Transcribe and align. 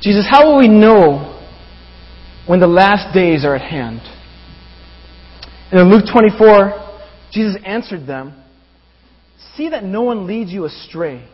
Jesus, 0.00 0.26
how 0.30 0.46
will 0.50 0.58
we 0.58 0.68
know 0.68 1.34
when 2.46 2.60
the 2.60 2.66
last 2.66 3.12
days 3.12 3.44
are 3.44 3.54
at 3.54 3.62
hand? 3.62 4.00
And 5.70 5.80
in 5.80 5.90
Luke 5.90 6.04
24, 6.10 7.00
Jesus 7.32 7.56
answered 7.64 8.06
them, 8.06 8.34
See 9.56 9.70
that 9.70 9.84
no 9.84 10.02
one 10.02 10.26
leads 10.26 10.50
you 10.50 10.64
astray. 10.64 11.28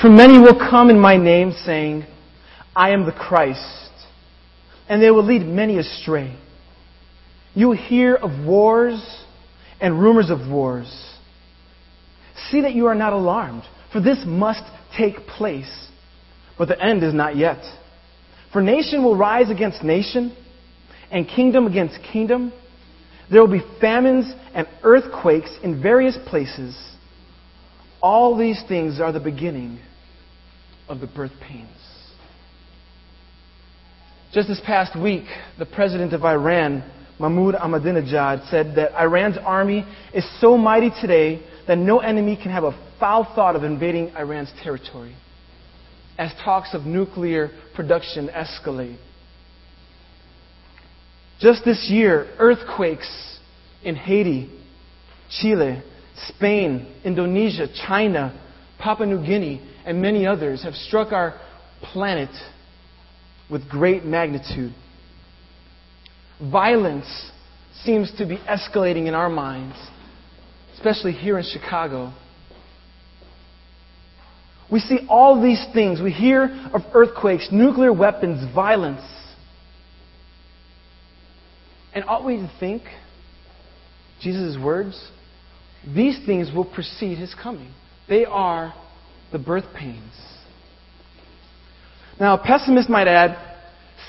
For 0.00 0.10
many 0.10 0.38
will 0.38 0.58
come 0.58 0.90
in 0.90 0.98
my 0.98 1.16
name, 1.16 1.52
saying, 1.64 2.04
I 2.74 2.90
am 2.90 3.06
the 3.06 3.12
Christ, 3.12 3.90
and 4.88 5.02
they 5.02 5.10
will 5.10 5.24
lead 5.24 5.42
many 5.42 5.78
astray. 5.78 6.38
You 7.54 7.68
will 7.68 7.76
hear 7.76 8.14
of 8.14 8.46
wars 8.46 9.24
and 9.80 10.00
rumors 10.00 10.30
of 10.30 10.48
wars. 10.48 11.16
See 12.50 12.60
that 12.60 12.74
you 12.74 12.86
are 12.86 12.94
not 12.94 13.12
alarmed, 13.12 13.62
for 13.92 14.00
this 14.00 14.18
must 14.24 14.62
take 14.96 15.26
place, 15.26 15.87
but 16.58 16.68
the 16.68 16.82
end 16.82 17.04
is 17.04 17.14
not 17.14 17.36
yet. 17.36 17.62
For 18.52 18.60
nation 18.60 19.04
will 19.04 19.16
rise 19.16 19.50
against 19.50 19.82
nation, 19.84 20.36
and 21.10 21.26
kingdom 21.26 21.66
against 21.66 21.98
kingdom. 22.12 22.52
There 23.30 23.40
will 23.40 23.52
be 23.52 23.64
famines 23.80 24.32
and 24.54 24.66
earthquakes 24.82 25.50
in 25.62 25.82
various 25.82 26.18
places. 26.26 26.76
All 28.02 28.36
these 28.36 28.62
things 28.68 29.00
are 29.00 29.12
the 29.12 29.20
beginning 29.20 29.80
of 30.88 31.00
the 31.00 31.06
birth 31.06 31.32
pains. 31.40 31.68
Just 34.32 34.48
this 34.48 34.60
past 34.64 34.98
week, 34.98 35.24
the 35.58 35.66
president 35.66 36.12
of 36.12 36.24
Iran, 36.24 36.84
Mahmoud 37.18 37.54
Ahmadinejad, 37.54 38.50
said 38.50 38.74
that 38.76 38.92
Iran's 39.00 39.38
army 39.38 39.86
is 40.12 40.24
so 40.40 40.56
mighty 40.56 40.90
today 41.00 41.42
that 41.66 41.78
no 41.78 41.98
enemy 41.98 42.36
can 42.40 42.50
have 42.50 42.64
a 42.64 42.78
foul 43.00 43.24
thought 43.34 43.56
of 43.56 43.64
invading 43.64 44.10
Iran's 44.10 44.52
territory 44.62 45.14
as 46.18 46.32
talks 46.44 46.74
of 46.74 46.82
nuclear 46.82 47.50
production 47.74 48.28
escalate. 48.28 48.98
Just 51.40 51.64
this 51.64 51.88
year, 51.88 52.26
earthquakes 52.38 53.38
in 53.84 53.94
Haiti, 53.94 54.50
Chile, 55.30 55.82
Spain, 56.26 56.92
Indonesia, 57.04 57.68
China, 57.86 58.38
Papua 58.78 59.06
New 59.06 59.24
Guinea, 59.24 59.62
and 59.86 60.02
many 60.02 60.26
others 60.26 60.64
have 60.64 60.74
struck 60.74 61.12
our 61.12 61.40
planet 61.80 62.30
with 63.48 63.68
great 63.68 64.04
magnitude. 64.04 64.74
Violence 66.40 67.30
seems 67.84 68.12
to 68.18 68.26
be 68.26 68.38
escalating 68.38 69.06
in 69.06 69.14
our 69.14 69.28
minds, 69.28 69.76
especially 70.74 71.12
here 71.12 71.38
in 71.38 71.44
Chicago. 71.44 72.12
We 74.70 74.80
see 74.80 74.98
all 75.08 75.42
these 75.42 75.64
things. 75.72 76.00
We 76.00 76.12
hear 76.12 76.44
of 76.74 76.82
earthquakes, 76.92 77.48
nuclear 77.50 77.92
weapons, 77.92 78.44
violence. 78.54 79.00
And 81.94 82.04
ought 82.04 82.24
we 82.24 82.36
to 82.36 82.50
think, 82.60 82.82
Jesus' 84.20 84.58
words, 84.62 85.10
these 85.86 86.18
things 86.26 86.50
will 86.54 86.64
precede 86.64 87.18
his 87.18 87.34
coming. 87.34 87.72
They 88.08 88.24
are 88.24 88.74
the 89.32 89.38
birth 89.38 89.64
pains. 89.74 90.12
Now, 92.20 92.34
a 92.34 92.38
pessimist 92.38 92.90
might 92.90 93.08
add, 93.08 93.38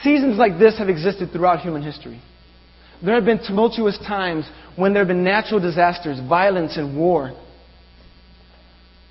seasons 0.04 0.38
like 0.38 0.58
this 0.60 0.78
have 0.78 0.90
existed 0.90 1.32
throughout 1.32 1.60
human 1.60 1.84
history. 1.84 2.22
There 3.04 3.16
have 3.16 3.26
been 3.26 3.40
tumultuous 3.40 3.98
times 4.00 4.50
when 4.76 4.94
there 4.94 5.02
have 5.02 5.08
been 5.08 5.24
natural 5.24 5.60
disasters, 5.60 6.20
violence, 6.28 6.76
and 6.76 6.98
war. 6.98 7.32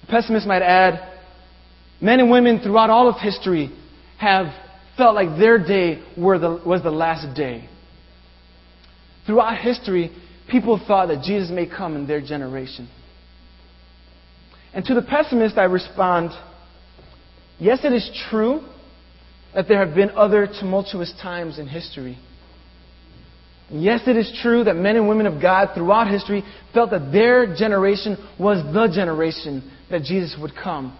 A 0.03 0.07
pessimist 0.07 0.47
might 0.47 0.63
add, 0.63 1.18
men 2.01 2.21
and 2.21 2.31
women 2.31 2.61
throughout 2.61 2.91
all 2.91 3.09
of 3.09 3.21
history 3.21 3.71
have 4.19 4.47
felt 4.97 5.15
like 5.15 5.39
their 5.39 5.59
day 5.59 6.03
the, 6.17 6.63
was 6.67 6.83
the 6.83 6.91
last 6.91 7.37
day. 7.37 7.69
Throughout 9.27 9.59
history, 9.59 10.11
people 10.51 10.81
thought 10.87 11.09
that 11.09 11.23
Jesus 11.23 11.51
may 11.51 11.67
come 11.67 11.97
in 11.97 12.07
their 12.07 12.21
generation. 12.21 12.89
And 14.73 14.85
to 14.85 14.95
the 14.95 15.03
pessimist, 15.03 15.57
I 15.57 15.65
respond 15.65 16.31
yes, 17.59 17.81
it 17.85 17.93
is 17.93 18.11
true 18.31 18.61
that 19.55 19.69
there 19.69 19.85
have 19.85 19.95
been 19.95 20.11
other 20.11 20.47
tumultuous 20.47 21.13
times 21.23 21.59
in 21.59 21.67
history. 21.67 22.19
Yes, 23.71 24.03
it 24.07 24.17
is 24.17 24.33
true 24.43 24.65
that 24.65 24.77
men 24.77 24.97
and 24.97 25.09
women 25.09 25.27
of 25.27 25.43
God 25.43 25.71
throughout 25.75 26.09
history 26.09 26.43
felt 26.73 26.91
that 26.91 27.13
their 27.13 27.55
generation 27.55 28.17
was 28.39 28.63
the 28.73 28.89
generation 28.95 29.71
that 29.91 30.03
Jesus 30.03 30.37
would 30.41 30.53
come. 30.55 30.97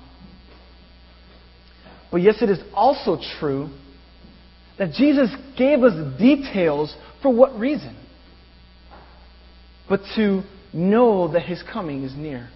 But 2.11 2.23
yes, 2.23 2.37
it 2.41 2.51
is 2.51 2.59
also 2.75 3.19
true 3.39 3.69
that 4.79 4.93
Jesus 4.93 5.31
gave 5.57 5.83
us 5.83 6.19
details 6.19 6.95
for 7.21 7.33
what 7.33 7.59
reason? 7.59 7.97
But 9.89 10.01
to 10.17 10.43
know 10.73 11.33
that 11.33 11.43
his 11.43 11.63
coming 11.63 12.05
is 12.05 12.15
near. 12.15 12.49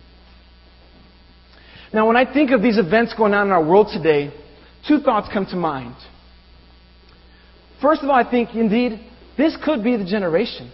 Now, 1.93 2.07
when 2.07 2.17
I 2.17 2.31
think 2.31 2.51
of 2.51 2.63
these 2.63 2.79
events 2.79 3.13
going 3.15 3.35
on 3.35 3.49
in 3.49 3.53
our 3.53 3.65
world 3.65 3.89
today, 3.93 4.33
two 4.89 5.01
thoughts 5.01 5.29
come 5.33 5.47
to 5.47 5.57
mind. 5.57 5.95
First 7.81 8.03
of 8.03 8.09
all, 8.09 8.15
I 8.15 8.29
think 8.29 8.55
indeed 8.55 9.01
this 9.37 9.57
could 9.63 9.83
be 9.83 9.97
the 9.97 10.05
generation. 10.05 10.71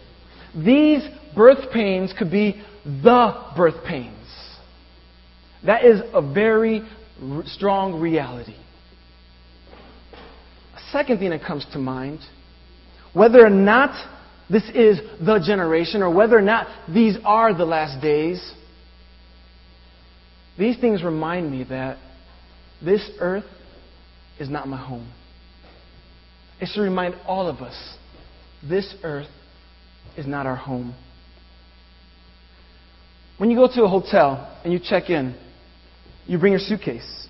These 0.54 1.02
birth 1.34 1.72
pains 1.72 2.12
could 2.16 2.30
be 2.30 2.62
the 2.84 3.34
birth 3.56 3.84
pains. 3.84 4.14
That 5.64 5.84
is 5.84 6.00
a 6.12 6.22
very 6.22 6.82
strong 7.46 8.00
reality. 8.00 8.54
Second 10.92 11.18
thing 11.18 11.30
that 11.30 11.42
comes 11.42 11.66
to 11.72 11.78
mind 11.78 12.20
whether 13.12 13.44
or 13.44 13.50
not 13.50 13.90
this 14.50 14.64
is 14.74 14.98
the 15.24 15.40
generation 15.44 16.02
or 16.02 16.10
whether 16.10 16.36
or 16.36 16.42
not 16.42 16.66
these 16.92 17.16
are 17.24 17.54
the 17.54 17.64
last 17.64 18.00
days, 18.02 18.52
these 20.58 20.78
things 20.78 21.02
remind 21.02 21.50
me 21.50 21.64
that 21.64 21.98
this 22.82 23.08
earth 23.20 23.44
is 24.38 24.48
not 24.48 24.68
my 24.68 24.76
home. 24.76 25.10
It 26.60 26.68
should 26.72 26.82
remind 26.82 27.14
all 27.26 27.48
of 27.48 27.58
us 27.58 27.96
this 28.62 28.94
earth 29.02 29.28
is 30.16 30.26
not 30.26 30.46
our 30.46 30.56
home. 30.56 30.94
When 33.36 33.50
you 33.50 33.56
go 33.56 33.68
to 33.72 33.84
a 33.84 33.88
hotel 33.88 34.58
and 34.64 34.72
you 34.72 34.80
check 34.82 35.10
in, 35.10 35.36
you 36.26 36.38
bring 36.38 36.52
your 36.52 36.60
suitcase. 36.60 37.28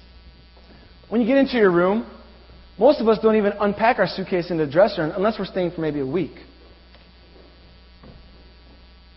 When 1.08 1.20
you 1.20 1.26
get 1.26 1.36
into 1.36 1.56
your 1.56 1.70
room, 1.70 2.06
most 2.78 3.00
of 3.00 3.08
us 3.08 3.18
don't 3.20 3.36
even 3.36 3.52
unpack 3.60 3.98
our 3.98 4.06
suitcase 4.06 4.50
in 4.50 4.58
the 4.58 4.66
dresser 4.66 5.02
unless 5.02 5.38
we're 5.38 5.46
staying 5.46 5.72
for 5.72 5.80
maybe 5.80 6.00
a 6.00 6.06
week. 6.06 6.36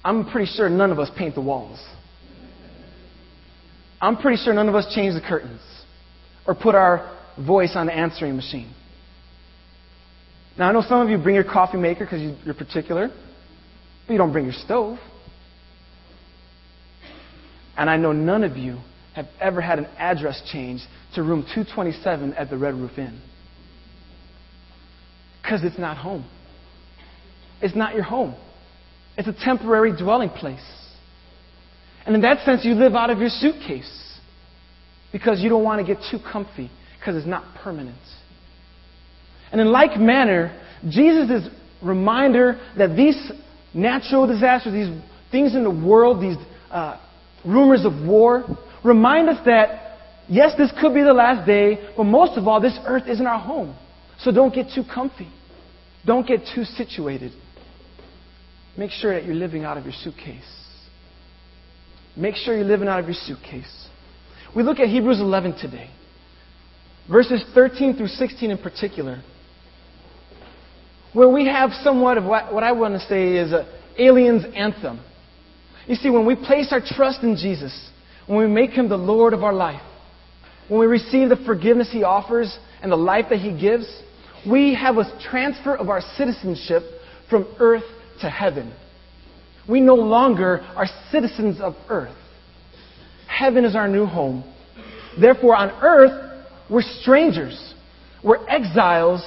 I'm 0.04 0.30
pretty 0.30 0.52
sure 0.52 0.68
none 0.68 0.92
of 0.92 1.00
us 1.00 1.12
paint 1.16 1.36
the 1.36 1.42
walls. 1.42 1.80
I'm 4.02 4.18
pretty 4.18 4.44
sure 4.44 4.52
none 4.54 4.68
of 4.68 4.74
us 4.74 4.92
change 4.96 5.14
the 5.14 5.22
curtains 5.22 5.62
or 6.48 6.56
put 6.56 6.74
our 6.74 7.16
voice 7.38 7.74
on 7.76 7.86
the 7.86 7.94
answering 7.94 8.36
machine. 8.36 8.74
Now, 10.58 10.70
I 10.70 10.72
know 10.72 10.82
some 10.82 11.02
of 11.02 11.10
you 11.10 11.20
bring 11.20 11.36
your 11.36 11.44
coffee 11.44 11.78
maker 11.78 12.04
because 12.04 12.36
you're 12.44 12.56
particular, 12.56 13.10
but 14.08 14.12
you 14.12 14.18
don't 14.18 14.32
bring 14.32 14.46
your 14.46 14.54
stove. 14.54 14.98
And 17.78 17.90
I 17.90 17.98
know 17.98 18.12
none 18.12 18.44
of 18.44 18.58
you 18.58 18.80
have 19.14 19.28
ever 19.40 19.62
had 19.62 19.78
an 19.78 19.86
address 19.98 20.42
change 20.52 20.82
to 21.14 21.22
room 21.22 21.44
227 21.44 22.34
at 22.34 22.50
the 22.50 22.58
Red 22.58 22.74
Roof 22.74 22.98
Inn. 22.98 23.22
Because 25.52 25.66
it's 25.66 25.78
not 25.78 25.98
home. 25.98 26.26
It's 27.62 27.76
not 27.76 27.94
your 27.94 28.06
home. 28.06 28.36
It's 29.18 29.28
a 29.28 29.34
temporary 29.34 29.92
dwelling 29.92 30.30
place. 30.30 30.64
And 32.06 32.16
in 32.16 32.22
that 32.22 32.46
sense, 32.46 32.64
you 32.64 32.74
live 32.74 32.96
out 32.96 33.10
of 33.10 33.18
your 33.18 33.28
suitcase 33.28 34.18
because 35.12 35.42
you 35.42 35.50
don't 35.50 35.66
want 35.66 35.86
to 35.86 35.94
get 35.94 36.02
too 36.10 36.20
comfy 36.20 36.72
because 36.98 37.18
it's 37.18 37.28
not 37.28 37.44
permanent. 37.62 38.00
And 39.52 39.60
in 39.60 39.68
like 39.68 40.00
manner, 40.00 40.58
Jesus' 40.88 41.44
is 41.44 41.50
reminder 41.84 42.58
that 42.78 42.96
these 42.96 43.22
natural 43.74 44.28
disasters, 44.28 44.72
these 44.72 45.02
things 45.32 45.54
in 45.54 45.66
the 45.66 45.86
world, 45.86 46.24
these 46.24 46.38
uh, 46.72 46.98
rumors 47.46 47.84
of 47.84 48.08
war, 48.08 48.46
remind 48.86 49.28
us 49.28 49.46
that, 49.46 49.98
yes, 50.30 50.54
this 50.58 50.72
could 50.80 50.94
be 50.94 51.02
the 51.02 51.12
last 51.12 51.46
day, 51.46 51.90
but 51.98 52.06
most 52.06 52.38
of 52.38 52.48
all, 52.48 52.62
this 52.62 52.80
earth 52.86 53.04
isn't 53.10 53.28
our 53.28 53.40
home. 53.40 53.76
So 54.20 54.32
don't 54.32 54.56
get 54.56 54.68
too 54.74 54.84
comfy. 54.86 55.28
Don't 56.06 56.28
get 56.28 56.42
too 56.56 56.64
situated. 56.64 57.32
Make 58.78 58.92
sure 58.92 59.14
that 59.14 59.26
you're 59.26 59.36
living 59.36 59.64
out 59.64 59.78
of 59.78 59.84
your 59.84 59.94
suitcase. 59.94 60.44
Make 62.16 62.36
sure 62.36 62.56
you're 62.56 62.66
living 62.66 62.88
out 62.88 63.00
of 63.00 63.06
your 63.06 63.16
suitcase. 63.16 63.88
We 64.56 64.64
look 64.64 64.80
at 64.80 64.88
Hebrews 64.88 65.20
11 65.20 65.58
today, 65.60 65.90
verses 67.10 67.44
13 67.54 67.96
through 67.96 68.08
16 68.08 68.52
in 68.52 68.58
particular, 68.58 69.22
where 71.14 71.30
we 71.30 71.46
have 71.46 71.72
somewhat 71.84 72.18
of 72.18 72.26
what, 72.26 72.54
what 72.54 72.64
I 72.64 72.72
want 72.72 72.96
to 72.96 73.00
say 73.08 73.38
is 73.38 73.54
an 73.54 73.66
alien's 73.98 74.46
anthem. 74.56 75.00
You 75.88 75.96
see, 75.96 76.10
when 76.10 76.26
we 76.26 76.36
place 76.36 76.70
our 76.72 76.82
trust 76.86 77.24
in 77.24 77.36
Jesus, 77.36 77.90
when 78.28 78.40
we 78.40 78.48
make 78.48 78.72
him 78.72 78.90
the 78.90 78.98
Lord 78.98 79.34
of 79.34 79.44
our 79.44 79.54
life, 79.54 79.82
when 80.68 80.80
we 80.80 80.86
receive 80.86 81.30
the 81.30 81.36
forgiveness 81.46 81.90
He 81.92 82.04
offers 82.04 82.58
and 82.82 82.92
the 82.92 82.98
life 82.98 83.26
that 83.30 83.40
He 83.40 83.58
gives, 83.60 83.86
we 84.50 84.76
have 84.76 84.98
a 84.98 85.20
transfer 85.30 85.76
of 85.76 85.90
our 85.90 86.02
citizenship 86.18 86.84
from 87.30 87.48
earth 87.60 87.84
to 88.22 88.30
heaven. 88.30 88.74
We 89.68 89.80
no 89.80 89.96
longer 89.96 90.62
are 90.76 90.88
citizens 91.12 91.62
of 91.62 91.76
earth. 91.90 92.16
Heaven 93.28 93.66
is 93.66 93.76
our 93.76 93.88
new 93.88 94.06
home. 94.06 94.44
Therefore, 95.20 95.56
on 95.56 95.70
earth, 95.82 96.46
we're 96.70 96.82
strangers. 96.82 97.74
We're 98.24 98.48
exiles. 98.48 99.22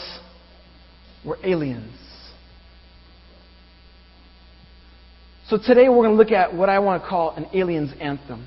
We're 1.25 1.39
aliens. 1.45 1.93
So 5.49 5.59
today 5.59 5.89
we're 5.89 6.05
going 6.05 6.11
to 6.11 6.17
look 6.17 6.33
at 6.33 6.55
what 6.55 6.69
I 6.69 6.79
want 6.79 7.03
to 7.03 7.09
call 7.09 7.31
an 7.33 7.47
alien's 7.53 7.93
anthem. 8.01 8.47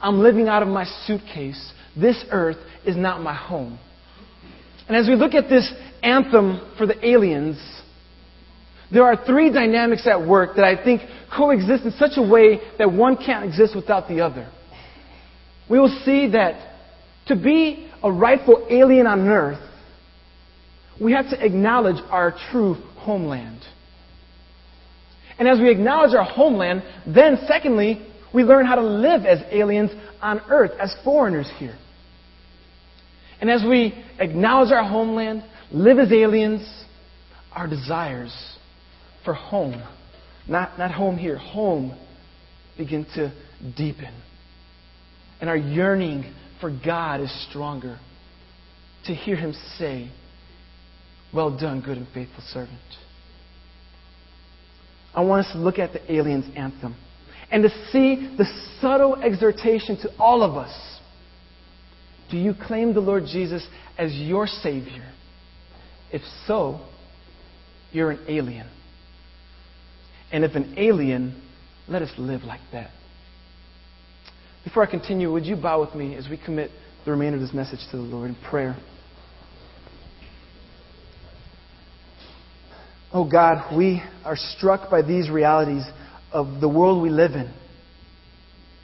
I'm 0.00 0.20
living 0.20 0.48
out 0.48 0.62
of 0.62 0.68
my 0.68 0.84
suitcase. 1.06 1.72
This 1.96 2.24
earth 2.30 2.56
is 2.86 2.96
not 2.96 3.20
my 3.20 3.34
home. 3.34 3.78
And 4.88 4.96
as 4.96 5.06
we 5.06 5.14
look 5.14 5.34
at 5.34 5.48
this 5.48 5.70
anthem 6.02 6.60
for 6.76 6.86
the 6.86 7.06
aliens, 7.06 7.58
there 8.92 9.04
are 9.04 9.24
three 9.24 9.52
dynamics 9.52 10.06
at 10.06 10.26
work 10.26 10.56
that 10.56 10.64
I 10.64 10.82
think 10.82 11.02
coexist 11.34 11.84
in 11.84 11.92
such 11.92 12.12
a 12.16 12.22
way 12.22 12.60
that 12.78 12.92
one 12.92 13.16
can't 13.16 13.44
exist 13.44 13.76
without 13.76 14.08
the 14.08 14.20
other. 14.20 14.50
We 15.68 15.78
will 15.78 16.00
see 16.04 16.28
that 16.32 16.70
to 17.26 17.36
be 17.36 17.88
a 18.02 18.10
rightful 18.10 18.66
alien 18.68 19.06
on 19.06 19.28
earth, 19.28 19.60
we 21.00 21.12
have 21.12 21.30
to 21.30 21.44
acknowledge 21.44 22.02
our 22.10 22.34
true 22.50 22.74
homeland. 22.96 23.60
And 25.38 25.48
as 25.48 25.58
we 25.58 25.70
acknowledge 25.70 26.14
our 26.14 26.24
homeland, 26.24 26.82
then 27.06 27.38
secondly, 27.46 28.06
we 28.34 28.42
learn 28.42 28.66
how 28.66 28.74
to 28.74 28.82
live 28.82 29.24
as 29.24 29.38
aliens 29.50 29.90
on 30.20 30.40
earth, 30.50 30.72
as 30.78 30.94
foreigners 31.04 31.50
here. 31.58 31.78
And 33.40 33.50
as 33.50 33.62
we 33.62 33.94
acknowledge 34.18 34.70
our 34.70 34.84
homeland, 34.84 35.42
live 35.72 35.98
as 35.98 36.12
aliens, 36.12 36.62
our 37.52 37.66
desires 37.66 38.34
for 39.24 39.34
home, 39.34 39.82
not, 40.48 40.78
not 40.78 40.90
home 40.90 41.16
here, 41.16 41.36
home, 41.36 41.96
begin 42.76 43.04
to 43.14 43.32
deepen. 43.76 44.14
And 45.40 45.48
our 45.48 45.56
yearning 45.56 46.32
for 46.60 46.70
God 46.70 47.20
is 47.20 47.46
stronger. 47.48 47.98
To 49.06 49.14
hear 49.14 49.36
Him 49.36 49.54
say, 49.78 50.10
Well 51.32 51.56
done, 51.56 51.80
good 51.80 51.96
and 51.96 52.06
faithful 52.12 52.44
servant. 52.52 52.78
I 55.14 55.22
want 55.22 55.46
us 55.46 55.52
to 55.52 55.58
look 55.58 55.78
at 55.78 55.92
the 55.92 56.12
alien's 56.12 56.54
anthem 56.56 56.94
and 57.50 57.64
to 57.64 57.70
see 57.90 58.34
the 58.36 58.44
subtle 58.80 59.16
exhortation 59.16 59.96
to 60.02 60.10
all 60.18 60.42
of 60.42 60.56
us. 60.56 60.72
Do 62.30 62.36
you 62.36 62.54
claim 62.54 62.94
the 62.94 63.00
Lord 63.00 63.24
Jesus 63.24 63.66
as 63.98 64.14
your 64.14 64.46
Savior? 64.46 65.12
If 66.12 66.22
so, 66.46 66.80
you're 67.92 68.10
an 68.10 68.20
alien. 68.28 68.68
And 70.32 70.44
if 70.44 70.54
an 70.54 70.74
alien, 70.76 71.40
let 71.88 72.02
us 72.02 72.10
live 72.18 72.42
like 72.42 72.60
that. 72.72 72.90
Before 74.64 74.86
I 74.86 74.90
continue, 74.90 75.32
would 75.32 75.46
you 75.46 75.56
bow 75.56 75.80
with 75.80 75.94
me 75.94 76.14
as 76.14 76.28
we 76.28 76.36
commit 76.36 76.70
the 77.04 77.10
remainder 77.10 77.36
of 77.36 77.42
this 77.42 77.54
message 77.54 77.80
to 77.90 77.96
the 77.96 78.02
Lord 78.02 78.30
in 78.30 78.36
prayer? 78.36 78.76
Oh 83.12 83.28
God, 83.28 83.76
we 83.76 84.02
are 84.24 84.36
struck 84.36 84.90
by 84.90 85.02
these 85.02 85.30
realities 85.30 85.82
of 86.32 86.60
the 86.60 86.68
world 86.68 87.02
we 87.02 87.10
live 87.10 87.32
in. 87.32 87.52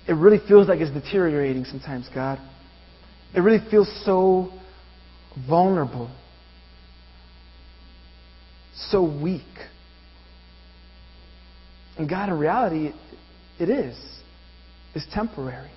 It 0.08 0.14
really 0.14 0.40
feels 0.48 0.68
like 0.68 0.80
it's 0.80 0.90
deteriorating 0.90 1.64
sometimes, 1.64 2.08
God. 2.12 2.40
It 3.34 3.40
really 3.40 3.64
feels 3.70 3.88
so 4.04 4.52
vulnerable, 5.48 6.10
so 8.76 9.02
weak. 9.02 9.42
And 11.98 12.08
God, 12.08 12.28
in 12.28 12.38
reality, 12.38 12.92
it 13.58 13.70
is. 13.70 13.96
It's 14.94 15.06
temporary. 15.12 15.70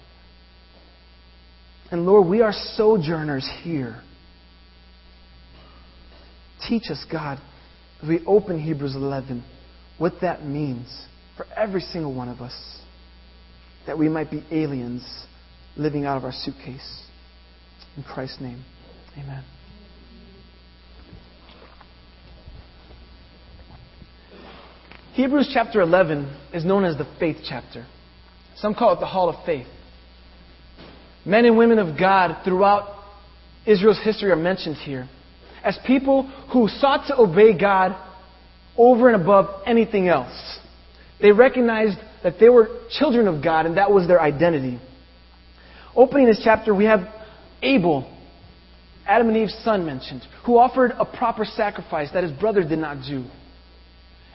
And 1.92 2.06
Lord, 2.06 2.28
we 2.28 2.42
are 2.42 2.54
sojourners 2.54 3.50
here. 3.64 4.02
Teach 6.68 6.90
us, 6.90 7.04
God, 7.12 7.40
as 8.02 8.08
we 8.08 8.24
open 8.26 8.60
Hebrews 8.60 8.96
11, 8.96 9.44
what 9.98 10.14
that 10.22 10.46
means 10.46 11.06
for 11.36 11.46
every 11.56 11.82
single 11.82 12.14
one 12.14 12.30
of 12.30 12.42
us. 12.42 12.82
That 13.88 13.98
we 13.98 14.10
might 14.10 14.30
be 14.30 14.44
aliens 14.52 15.26
living 15.78 16.06
out 16.06 16.18
of 16.18 16.26
our 16.26 16.34
suitcase. 16.34 17.04
In 17.98 18.04
Christ's 18.04 18.42
name, 18.42 18.64
amen. 19.18 19.44
Hebrews 25.20 25.52
chapter 25.54 25.82
11 25.82 26.34
is 26.54 26.64
known 26.64 26.86
as 26.86 26.98
the 26.98 27.06
faith 27.20 27.40
chapter. 27.46 27.86
Some 28.56 28.74
call 28.74 28.94
it 28.94 29.02
the 29.02 29.06
hall 29.06 29.28
of 29.28 29.46
faith. 29.46 29.68
Men 31.26 31.44
and 31.44 31.58
women 31.58 31.78
of 31.78 32.00
God 32.00 32.38
throughout 32.46 33.04
Israel's 33.66 34.00
history 34.02 34.32
are 34.32 34.38
mentioned 34.38 34.78
here 34.78 35.10
as 35.62 35.78
people 35.86 36.24
who 36.54 36.70
sought 36.70 37.08
to 37.08 37.18
obey 37.20 37.52
God 37.52 37.98
over 38.78 39.10
and 39.10 39.22
above 39.22 39.64
anything 39.66 40.08
else. 40.08 40.58
They 41.22 41.34
recognized 41.34 41.98
that 42.24 42.40
they 42.40 42.48
were 42.48 42.70
children 42.98 43.28
of 43.28 43.44
God 43.44 43.66
and 43.66 43.76
that 43.76 43.92
was 43.92 44.08
their 44.08 44.22
identity. 44.22 44.80
Opening 45.98 46.28
this 46.28 46.40
chapter, 46.42 46.74
we 46.74 46.86
have 46.86 47.02
Abel, 47.62 48.10
Adam 49.06 49.28
and 49.28 49.36
Eve's 49.36 49.62
son, 49.66 49.86
mentioned, 49.86 50.22
who 50.46 50.58
offered 50.58 50.94
a 50.98 51.04
proper 51.04 51.44
sacrifice 51.44 52.08
that 52.14 52.24
his 52.24 52.32
brother 52.32 52.64
did 52.64 52.80
not 52.80 53.04
do. 53.06 53.26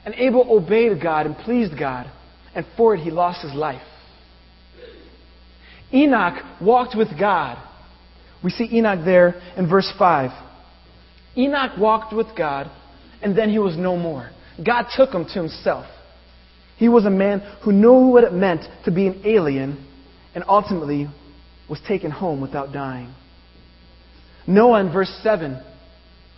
And 0.05 0.13
Abel 0.15 0.45
obeyed 0.49 1.01
God 1.01 1.25
and 1.25 1.35
pleased 1.35 1.77
God, 1.77 2.09
and 2.53 2.65
for 2.77 2.93
it 2.95 3.01
he 3.01 3.09
lost 3.11 3.41
his 3.41 3.53
life. 3.53 3.81
Enoch 5.91 6.43
walked 6.61 6.95
with 6.95 7.09
God. 7.19 7.57
We 8.43 8.51
see 8.51 8.69
Enoch 8.71 9.03
there 9.03 9.41
in 9.57 9.67
verse 9.67 9.91
5. 9.97 10.31
Enoch 11.37 11.71
walked 11.79 12.13
with 12.13 12.27
God, 12.37 12.69
and 13.21 13.35
then 13.35 13.49
he 13.49 13.59
was 13.59 13.75
no 13.75 13.97
more. 13.97 14.29
God 14.63 14.85
took 14.95 15.11
him 15.11 15.25
to 15.25 15.33
himself. 15.33 15.85
He 16.77 16.87
was 16.87 17.05
a 17.05 17.09
man 17.09 17.39
who 17.63 17.71
knew 17.71 18.07
what 18.07 18.23
it 18.23 18.33
meant 18.33 18.61
to 18.83 18.91
be 18.91 19.07
an 19.07 19.21
alien 19.25 19.85
and 20.35 20.43
ultimately 20.47 21.07
was 21.69 21.79
taken 21.87 22.11
home 22.11 22.41
without 22.41 22.71
dying. 22.71 23.13
Noah, 24.45 24.81
in 24.81 24.91
verse 24.91 25.11
7, 25.23 25.59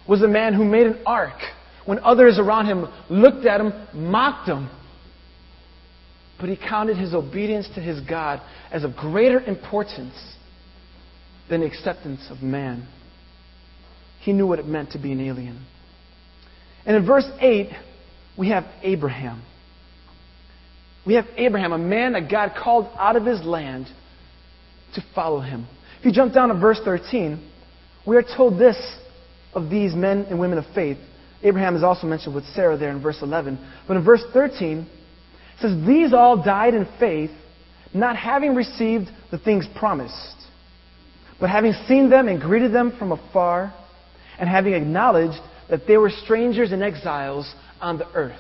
was 0.08 0.22
a 0.22 0.28
man 0.28 0.54
who 0.54 0.64
made 0.64 0.88
an 0.88 1.00
ark 1.06 1.38
when 1.88 2.00
others 2.00 2.38
around 2.38 2.65
him 2.65 2.86
looked 3.10 3.46
at 3.46 3.62
him, 3.62 3.72
mocked 3.94 4.50
him. 4.50 4.70
But 6.38 6.50
he 6.50 6.58
counted 6.58 6.98
his 6.98 7.13
obedience 7.13 7.67
to 7.75 7.82
his 7.82 8.01
God 8.01 8.41
as 8.72 8.84
of 8.84 8.96
greater 8.98 9.39
importance 9.39 10.13
than 11.50 11.62
the 11.62 11.65
acceptance 11.65 12.27
of 12.29 12.44
man. 12.44 12.86
He 14.20 14.34
knew 14.34 14.46
what 14.46 14.60
it 14.60 14.67
meant 14.67 14.91
to 14.91 15.00
be 15.00 15.13
an 15.13 15.22
alien. 15.22 15.65
And 16.86 16.98
in 16.98 17.06
verse 17.06 17.27
8, 17.39 17.70
we 18.38 18.50
have 18.50 18.65
Abraham. 18.84 19.41
We 21.06 21.13
have 21.13 21.25
Abraham, 21.38 21.72
a 21.72 21.77
man 21.77 22.13
that 22.13 22.29
God 22.29 22.51
called 22.62 22.89
out 23.00 23.15
of 23.15 23.25
his 23.25 23.41
land 23.44 23.88
to 24.96 25.01
follow 25.15 25.39
him. 25.39 25.65
If 26.00 26.06
you 26.06 26.12
jump 26.12 26.34
down 26.34 26.50
to 26.50 26.60
verse 26.60 26.82
13, 26.84 27.50
we 28.06 28.17
are 28.17 28.24
told 28.24 28.60
this 28.60 28.75
of 29.53 29.70
these 29.70 29.96
men 29.96 30.27
and 30.29 30.38
women 30.38 30.58
of 30.58 30.65
faith. 30.75 30.98
Abraham 31.44 31.75
is 31.75 31.84
also 31.84 32.08
mentioned 32.08 32.34
with 32.34 32.46
Sarah 32.53 32.77
there 32.77 32.89
in 32.89 33.01
verse 33.01 33.20
11. 33.22 33.60
But 33.88 33.98
in 33.98 34.03
verse 34.03 34.24
13, 34.34 34.79
it 34.79 34.88
says, 35.62 35.86
These 35.86 36.13
all 36.13 36.41
died 36.44 36.74
in 36.74 36.88
faith, 37.00 37.32
not 37.94 38.15
having 38.15 38.56
received 38.56 39.08
the 39.32 39.38
things 39.38 39.65
promised, 39.75 40.36
but 41.39 41.50
having 41.50 41.74
seen 41.88 42.10
them 42.10 42.27
and 42.27 42.41
greeted 42.41 42.74
them 42.74 42.96
from 42.98 43.12
afar 43.12 43.74
and 44.39 44.50
having 44.50 44.74
acknowledged 44.74 45.39
that 45.70 45.88
they 45.88 45.98
were 45.98 46.10
strangers 46.10 46.72
and 46.72 46.82
exiles 46.82 47.51
on 47.79 47.98
the 47.98 48.08
earth. 48.13 48.39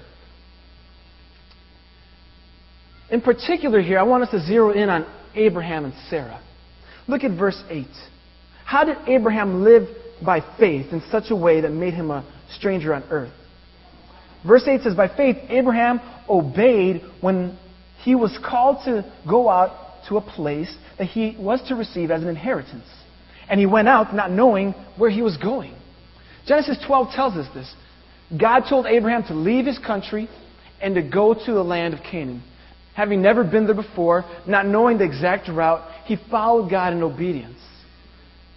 In 3.09 3.21
particular, 3.21 3.81
here, 3.81 3.99
I 3.99 4.03
want 4.03 4.23
us 4.23 4.31
to 4.31 4.45
zero 4.45 4.71
in 4.71 4.89
on 4.89 5.05
Abraham 5.35 5.85
and 5.85 5.93
Sarah. 6.09 6.41
Look 7.07 7.23
at 7.23 7.37
verse 7.37 7.61
8. 7.69 7.85
How 8.65 8.83
did 8.83 8.97
Abraham 9.07 9.63
live 9.63 9.87
by 10.23 10.41
faith 10.59 10.91
in 10.91 11.01
such 11.09 11.25
a 11.29 11.35
way 11.35 11.61
that 11.61 11.71
made 11.71 11.93
him 11.93 12.11
a 12.11 12.25
stranger 12.55 12.93
on 12.93 13.03
earth? 13.09 13.33
Verse 14.45 14.63
8 14.67 14.81
says, 14.81 14.95
By 14.95 15.07
faith, 15.07 15.37
Abraham 15.49 15.99
obeyed 16.29 17.01
when 17.21 17.57
he 18.03 18.15
was 18.15 18.37
called 18.43 18.77
to 18.85 19.11
go 19.27 19.49
out 19.49 20.05
to 20.07 20.17
a 20.17 20.21
place 20.21 20.73
that 20.97 21.05
he 21.05 21.35
was 21.39 21.61
to 21.67 21.75
receive 21.75 22.11
as 22.11 22.21
an 22.21 22.29
inheritance. 22.29 22.85
And 23.49 23.59
he 23.59 23.65
went 23.65 23.87
out 23.87 24.13
not 24.13 24.31
knowing 24.31 24.73
where 24.97 25.09
he 25.09 25.21
was 25.21 25.37
going. 25.37 25.75
Genesis 26.45 26.77
12 26.85 27.13
tells 27.13 27.33
us 27.33 27.47
this. 27.53 27.73
God 28.39 28.63
told 28.69 28.85
Abraham 28.85 29.23
to 29.23 29.33
leave 29.33 29.65
his 29.65 29.79
country 29.79 30.29
and 30.81 30.95
to 30.95 31.01
go 31.01 31.33
to 31.33 31.51
the 31.51 31.63
land 31.63 31.93
of 31.93 32.01
Canaan. 32.01 32.43
Having 32.93 33.21
never 33.21 33.43
been 33.43 33.65
there 33.65 33.75
before, 33.75 34.25
not 34.47 34.65
knowing 34.65 34.97
the 34.97 35.03
exact 35.03 35.47
route, 35.49 35.87
he 36.05 36.17
followed 36.29 36.69
God 36.69 36.93
in 36.93 37.03
obedience. 37.03 37.59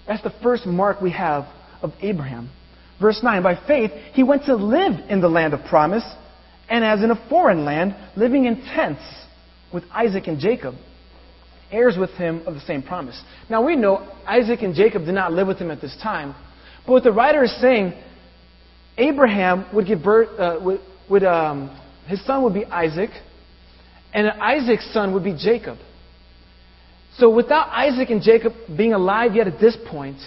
That's 0.07 0.23
the 0.23 0.33
first 0.43 0.67
mark 0.67 1.01
we 1.01 1.11
have 1.13 1.45
of 1.83 1.93
Abraham. 2.01 2.51
Verse 3.01 3.21
9 3.23 3.43
By 3.43 3.59
faith, 3.67 3.91
he 4.13 4.23
went 4.23 4.45
to 4.45 4.55
live 4.55 4.93
in 5.09 5.21
the 5.21 5.29
land 5.29 5.55
of 5.55 5.65
promise, 5.65 6.05
and 6.69 6.85
as 6.85 7.03
in 7.03 7.11
a 7.11 7.29
foreign 7.29 7.65
land, 7.65 7.95
living 8.17 8.45
in 8.45 8.57
tents 8.75 9.03
with 9.73 9.85
Isaac 9.93 10.27
and 10.27 10.39
Jacob, 10.39 10.75
heirs 11.71 11.97
with 11.99 12.11
him 12.11 12.43
of 12.47 12.55
the 12.55 12.61
same 12.61 12.83
promise. 12.83 13.21
Now 13.49 13.65
we 13.65 13.77
know 13.77 14.07
Isaac 14.27 14.63
and 14.63 14.75
Jacob 14.75 15.05
did 15.05 15.15
not 15.15 15.33
live 15.33 15.47
with 15.47 15.59
him 15.59 15.71
at 15.71 15.81
this 15.81 15.97
time, 16.03 16.35
but 16.87 16.93
what 16.93 17.05
the 17.05 17.13
writer 17.13 17.45
is 17.45 17.61
saying, 17.61 17.95
Abraham 18.99 19.67
would 19.73 19.87
give 19.87 20.03
birth, 20.03 20.29
uh, 20.39 20.59
would, 20.61 20.81
would 21.09 21.25
um, 21.25 21.77
his 22.07 22.25
son 22.27 22.43
would 22.43 22.55
be 22.55 22.65
Isaac, 22.65 23.11
and 24.13 24.29
Isaac's 24.29 24.93
son 24.93 25.15
would 25.15 25.25
be 25.25 25.37
Jacob. 25.39 25.79
So 27.17 27.31
without 27.31 27.69
Isaac 27.69 28.11
and 28.11 28.23
Jacob 28.23 28.53
being 28.77 28.93
alive 28.93 29.35
yet 29.35 29.47
at 29.47 29.61
this 29.61 29.77
point, 29.89 30.19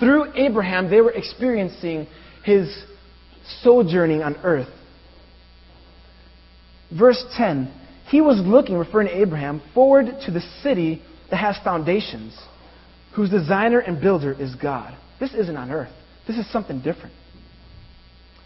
through 0.00 0.32
Abraham, 0.34 0.90
they 0.90 1.00
were 1.00 1.12
experiencing 1.12 2.08
his 2.42 2.84
sojourning 3.62 4.22
on 4.22 4.36
earth. 4.42 4.68
Verse 6.96 7.22
10 7.36 7.72
He 8.08 8.20
was 8.20 8.40
looking, 8.44 8.76
referring 8.76 9.06
to 9.08 9.16
Abraham, 9.16 9.62
forward 9.74 10.06
to 10.26 10.32
the 10.32 10.40
city 10.62 11.02
that 11.30 11.36
has 11.36 11.56
foundations, 11.62 12.36
whose 13.14 13.30
designer 13.30 13.78
and 13.78 14.00
builder 14.00 14.32
is 14.32 14.54
God. 14.56 14.96
This 15.20 15.34
isn't 15.34 15.56
on 15.56 15.70
earth, 15.70 15.92
this 16.26 16.36
is 16.36 16.50
something 16.50 16.80
different. 16.80 17.14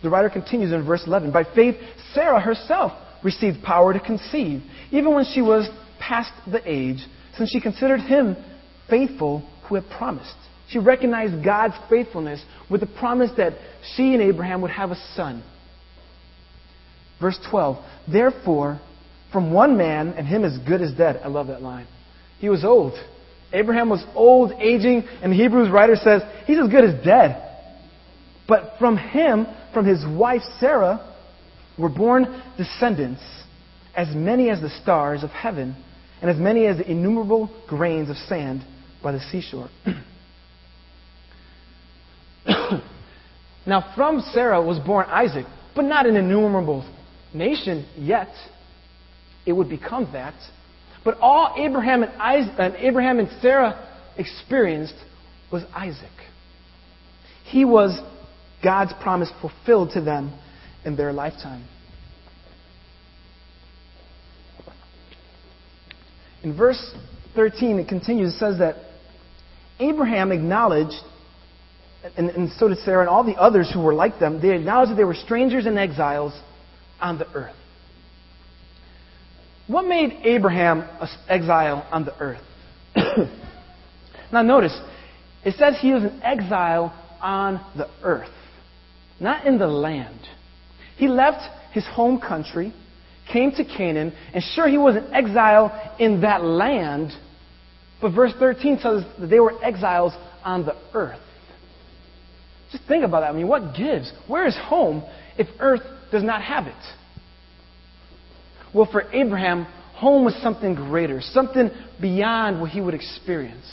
The 0.02 0.10
writer 0.10 0.28
continues 0.28 0.72
in 0.72 0.84
verse 0.84 1.04
11 1.06 1.32
By 1.32 1.44
faith, 1.54 1.76
Sarah 2.12 2.40
herself 2.40 2.92
received 3.22 3.62
power 3.62 3.94
to 3.94 4.00
conceive, 4.00 4.62
even 4.90 5.14
when 5.14 5.24
she 5.24 5.40
was 5.40 5.66
past 5.98 6.32
the 6.50 6.60
age, 6.70 6.98
since 7.38 7.50
she 7.50 7.60
considered 7.60 8.00
him 8.00 8.36
faithful 8.90 9.48
who 9.66 9.76
had 9.76 9.88
promised. 9.88 10.36
She 10.74 10.80
recognized 10.80 11.44
God's 11.44 11.76
faithfulness 11.88 12.44
with 12.68 12.80
the 12.80 12.88
promise 12.88 13.30
that 13.36 13.52
she 13.94 14.12
and 14.12 14.20
Abraham 14.20 14.60
would 14.62 14.72
have 14.72 14.90
a 14.90 14.96
son. 15.14 15.44
Verse 17.20 17.38
12 17.48 17.76
Therefore, 18.10 18.80
from 19.30 19.52
one 19.52 19.76
man, 19.76 20.14
and 20.18 20.26
him 20.26 20.42
as 20.44 20.58
good 20.66 20.82
as 20.82 20.92
dead. 20.92 21.20
I 21.22 21.28
love 21.28 21.46
that 21.46 21.62
line. 21.62 21.86
He 22.40 22.48
was 22.48 22.64
old. 22.64 22.94
Abraham 23.52 23.88
was 23.88 24.04
old, 24.16 24.50
aging, 24.58 25.04
and 25.22 25.30
the 25.30 25.36
Hebrews 25.36 25.70
writer 25.70 25.94
says 25.94 26.22
he's 26.44 26.58
as 26.58 26.68
good 26.68 26.82
as 26.82 27.04
dead. 27.04 27.40
But 28.48 28.74
from 28.80 28.96
him, 28.96 29.46
from 29.72 29.86
his 29.86 30.04
wife 30.04 30.42
Sarah, 30.58 31.14
were 31.78 31.88
born 31.88 32.42
descendants, 32.58 33.22
as 33.94 34.08
many 34.12 34.50
as 34.50 34.60
the 34.60 34.70
stars 34.82 35.22
of 35.22 35.30
heaven, 35.30 35.76
and 36.20 36.28
as 36.28 36.36
many 36.36 36.66
as 36.66 36.78
the 36.78 36.90
innumerable 36.90 37.48
grains 37.68 38.10
of 38.10 38.16
sand 38.16 38.64
by 39.04 39.12
the 39.12 39.20
seashore. 39.30 39.68
now, 43.66 43.92
from 43.94 44.20
Sarah 44.32 44.62
was 44.62 44.78
born 44.78 45.06
Isaac, 45.08 45.46
but 45.74 45.82
not 45.82 46.06
an 46.06 46.16
innumerable 46.16 46.88
nation 47.32 47.86
yet. 47.96 48.28
It 49.46 49.52
would 49.52 49.68
become 49.68 50.10
that. 50.12 50.34
But 51.04 51.18
all 51.18 51.54
Abraham 51.56 52.02
and, 52.02 52.12
Isaac, 52.20 52.54
and 52.58 52.76
Abraham 52.76 53.18
and 53.18 53.28
Sarah 53.40 53.88
experienced 54.16 54.94
was 55.50 55.62
Isaac. 55.74 56.10
He 57.44 57.64
was 57.64 58.00
God's 58.62 58.92
promise 59.02 59.30
fulfilled 59.40 59.90
to 59.92 60.00
them 60.00 60.38
in 60.84 60.96
their 60.96 61.12
lifetime. 61.12 61.66
In 66.42 66.56
verse 66.56 66.94
13, 67.34 67.78
it 67.78 67.88
continues, 67.88 68.34
it 68.34 68.38
says 68.38 68.58
that 68.58 68.76
Abraham 69.78 70.30
acknowledged, 70.30 71.02
and, 72.16 72.30
and 72.30 72.50
so 72.58 72.68
did 72.68 72.78
Sarah 72.78 73.00
and 73.00 73.08
all 73.08 73.24
the 73.24 73.36
others 73.36 73.70
who 73.72 73.80
were 73.80 73.94
like 73.94 74.18
them, 74.18 74.40
they 74.40 74.54
acknowledged 74.54 74.92
that 74.92 74.96
they 74.96 75.04
were 75.04 75.14
strangers 75.14 75.66
and 75.66 75.78
exiles 75.78 76.38
on 77.00 77.18
the 77.18 77.26
earth. 77.32 77.56
What 79.66 79.86
made 79.86 80.20
Abraham 80.24 80.80
an 81.00 81.08
exile 81.28 81.86
on 81.90 82.04
the 82.04 82.14
earth? 82.20 82.42
now, 84.32 84.42
notice, 84.42 84.78
it 85.44 85.54
says 85.56 85.76
he 85.80 85.92
was 85.92 86.02
an 86.02 86.20
exile 86.22 86.92
on 87.22 87.54
the 87.74 87.88
earth, 88.02 88.28
not 89.18 89.46
in 89.46 89.58
the 89.58 89.66
land. 89.66 90.20
He 90.96 91.08
left 91.08 91.40
his 91.72 91.86
home 91.86 92.20
country, 92.20 92.74
came 93.32 93.52
to 93.52 93.64
Canaan, 93.64 94.12
and 94.34 94.44
sure, 94.44 94.68
he 94.68 94.76
was 94.76 94.96
an 94.96 95.14
exile 95.14 95.96
in 95.98 96.20
that 96.20 96.44
land, 96.44 97.12
but 98.02 98.10
verse 98.10 98.32
13 98.38 98.80
says 98.80 99.02
that 99.18 99.28
they 99.28 99.40
were 99.40 99.54
exiles 99.64 100.12
on 100.44 100.66
the 100.66 100.76
earth. 100.92 101.18
Just 102.74 102.88
think 102.88 103.04
about 103.04 103.20
that. 103.20 103.30
I 103.30 103.32
mean, 103.32 103.46
what 103.46 103.76
gives? 103.76 104.12
Where 104.26 104.48
is 104.48 104.56
home 104.56 105.04
if 105.38 105.46
earth 105.60 105.82
does 106.10 106.24
not 106.24 106.42
have 106.42 106.66
it? 106.66 106.74
Well, 108.74 108.88
for 108.90 109.02
Abraham, 109.12 109.66
home 109.94 110.24
was 110.24 110.34
something 110.42 110.74
greater, 110.74 111.20
something 111.20 111.70
beyond 112.00 112.60
what 112.60 112.70
he 112.70 112.80
would 112.80 112.94
experience. 112.94 113.64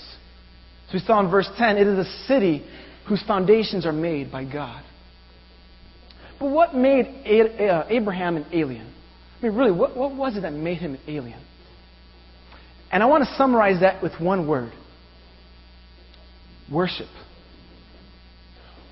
So 0.89 0.93
we 0.93 1.00
saw 1.00 1.20
in 1.20 1.31
verse 1.31 1.50
10 1.58 1.77
it 1.77 1.88
is 1.88 1.98
a 1.98 2.12
city 2.27 2.63
whose 3.08 3.24
foundations 3.24 3.88
are 3.88 3.91
made 3.91 4.31
by 4.31 4.46
God. 4.46 4.84
But 6.39 6.51
what 6.51 6.75
made 6.75 7.08
uh, 7.25 7.86
Abraham 7.89 8.38
an 8.38 8.46
alien? 8.53 8.93
I 9.39 9.48
mean, 9.48 9.55
really, 9.55 9.72
what, 9.72 9.98
what 9.98 10.15
was 10.15 10.38
it 10.38 10.41
that 10.41 10.53
made 10.53 10.77
him 10.77 10.93
an 10.93 11.01
alien? 11.08 11.43
And 12.91 13.01
I 13.01 13.08
want 13.08 13.24
to 13.24 13.36
summarize 13.36 13.81
that 13.81 14.03
with 14.03 14.12
one 14.20 14.48
word 14.48 14.74
worship. 16.72 17.08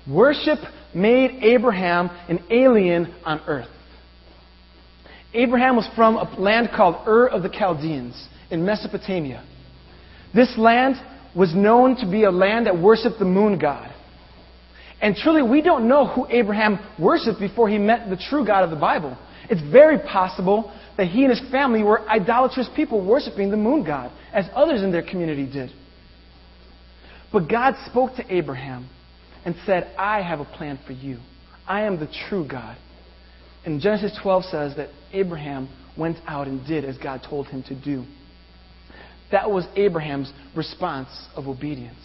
Worship 0.08 0.58
made 0.94 1.42
Abraham 1.42 2.10
an 2.28 2.42
alien 2.50 3.14
on 3.24 3.40
earth. 3.46 3.68
Abraham 5.32 5.76
was 5.76 5.88
from 5.94 6.16
a 6.16 6.40
land 6.40 6.70
called 6.74 7.06
Ur 7.06 7.28
of 7.28 7.42
the 7.42 7.48
Chaldeans 7.48 8.28
in 8.50 8.64
Mesopotamia. 8.64 9.44
This 10.34 10.56
land 10.58 10.96
was 11.36 11.54
known 11.54 11.96
to 11.96 12.10
be 12.10 12.24
a 12.24 12.30
land 12.30 12.66
that 12.66 12.78
worshiped 12.78 13.18
the 13.18 13.24
moon 13.24 13.58
god. 13.58 13.94
And 15.00 15.14
truly, 15.16 15.42
we 15.42 15.62
don't 15.62 15.88
know 15.88 16.06
who 16.06 16.26
Abraham 16.28 16.78
worshiped 16.98 17.38
before 17.38 17.68
he 17.68 17.78
met 17.78 18.10
the 18.10 18.16
true 18.16 18.44
God 18.44 18.64
of 18.64 18.70
the 18.70 18.76
Bible. 18.76 19.16
It's 19.48 19.62
very 19.62 19.98
possible 19.98 20.72
that 20.96 21.06
he 21.06 21.24
and 21.24 21.30
his 21.30 21.50
family 21.50 21.82
were 21.82 22.08
idolatrous 22.08 22.68
people 22.76 23.04
worshiping 23.04 23.50
the 23.50 23.56
moon 23.56 23.84
god, 23.84 24.12
as 24.32 24.46
others 24.54 24.82
in 24.82 24.92
their 24.92 25.02
community 25.02 25.50
did. 25.50 25.70
But 27.32 27.48
God 27.48 27.74
spoke 27.86 28.16
to 28.16 28.34
Abraham 28.34 28.88
and 29.44 29.54
said, 29.66 29.92
I 29.98 30.22
have 30.22 30.40
a 30.40 30.44
plan 30.44 30.78
for 30.86 30.92
you. 30.92 31.18
I 31.66 31.82
am 31.82 31.98
the 31.98 32.08
true 32.28 32.46
God. 32.46 32.76
And 33.64 33.80
Genesis 33.80 34.18
12 34.22 34.44
says 34.44 34.76
that 34.76 34.88
Abraham 35.12 35.68
went 35.96 36.18
out 36.26 36.46
and 36.46 36.66
did 36.66 36.84
as 36.84 36.96
God 36.98 37.22
told 37.28 37.46
him 37.48 37.62
to 37.64 37.74
do. 37.74 38.04
That 39.32 39.50
was 39.50 39.66
Abraham's 39.76 40.32
response 40.56 41.08
of 41.36 41.46
obedience. 41.46 41.98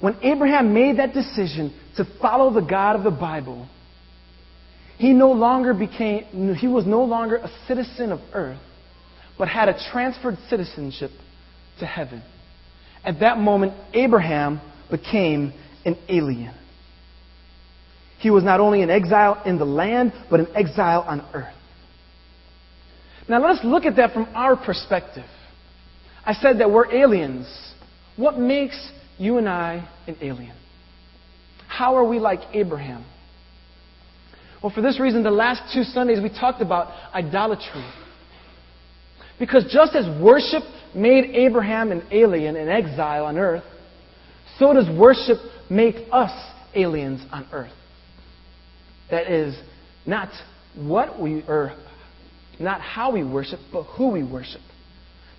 When 0.00 0.16
Abraham 0.22 0.74
made 0.74 0.98
that 0.98 1.14
decision 1.14 1.74
to 1.96 2.04
follow 2.20 2.52
the 2.52 2.60
God 2.60 2.96
of 2.96 3.04
the 3.04 3.10
Bible, 3.10 3.68
he 4.98 5.12
no 5.12 5.32
longer 5.32 5.72
became, 5.72 6.54
he 6.56 6.68
was 6.68 6.86
no 6.86 7.04
longer 7.04 7.36
a 7.36 7.50
citizen 7.66 8.12
of 8.12 8.20
earth, 8.32 8.60
but 9.38 9.48
had 9.48 9.68
a 9.68 9.78
transferred 9.90 10.36
citizenship 10.50 11.10
to 11.80 11.86
heaven. 11.86 12.22
At 13.04 13.20
that 13.20 13.38
moment, 13.38 13.72
Abraham 13.92 14.60
became 14.90 15.52
an 15.84 15.98
alien. 16.08 16.54
He 18.18 18.30
was 18.30 18.42
not 18.42 18.60
only 18.60 18.82
an 18.82 18.90
exile 18.90 19.42
in 19.44 19.58
the 19.58 19.64
land, 19.64 20.12
but 20.30 20.40
an 20.40 20.48
exile 20.54 21.02
on 21.06 21.20
earth. 21.34 21.54
Now 23.28 23.40
let 23.40 23.58
us 23.58 23.64
look 23.64 23.84
at 23.84 23.96
that 23.96 24.12
from 24.12 24.28
our 24.34 24.56
perspective. 24.56 25.24
I 26.24 26.34
said 26.34 26.60
that 26.60 26.70
we're 26.70 26.92
aliens. 26.92 27.46
What 28.16 28.38
makes 28.38 28.90
you 29.18 29.38
and 29.38 29.48
I 29.48 29.88
an 30.06 30.16
alien? 30.20 30.56
How 31.68 31.96
are 31.96 32.04
we 32.04 32.18
like 32.18 32.40
Abraham? 32.52 33.04
Well, 34.62 34.72
for 34.72 34.80
this 34.80 34.98
reason, 34.98 35.22
the 35.22 35.30
last 35.30 35.74
two 35.74 35.82
Sundays 35.82 36.22
we 36.22 36.30
talked 36.30 36.62
about 36.62 36.88
idolatry. 37.12 37.84
Because 39.38 39.64
just 39.70 39.94
as 39.94 40.06
worship 40.22 40.62
made 40.94 41.24
Abraham 41.34 41.92
an 41.92 42.06
alien, 42.10 42.56
an 42.56 42.68
exile 42.68 43.26
on 43.26 43.36
earth, 43.36 43.64
so 44.58 44.72
does 44.72 44.88
worship 44.88 45.38
make 45.74 45.96
us 46.12 46.30
aliens 46.74 47.24
on 47.32 47.46
earth. 47.52 47.72
That 49.10 49.30
is, 49.30 49.56
not 50.06 50.28
what 50.76 51.20
we, 51.20 51.42
or 51.46 51.76
not 52.58 52.80
how 52.80 53.12
we 53.12 53.22
worship, 53.22 53.60
but 53.72 53.84
who 53.84 54.10
we 54.10 54.22
worship. 54.22 54.60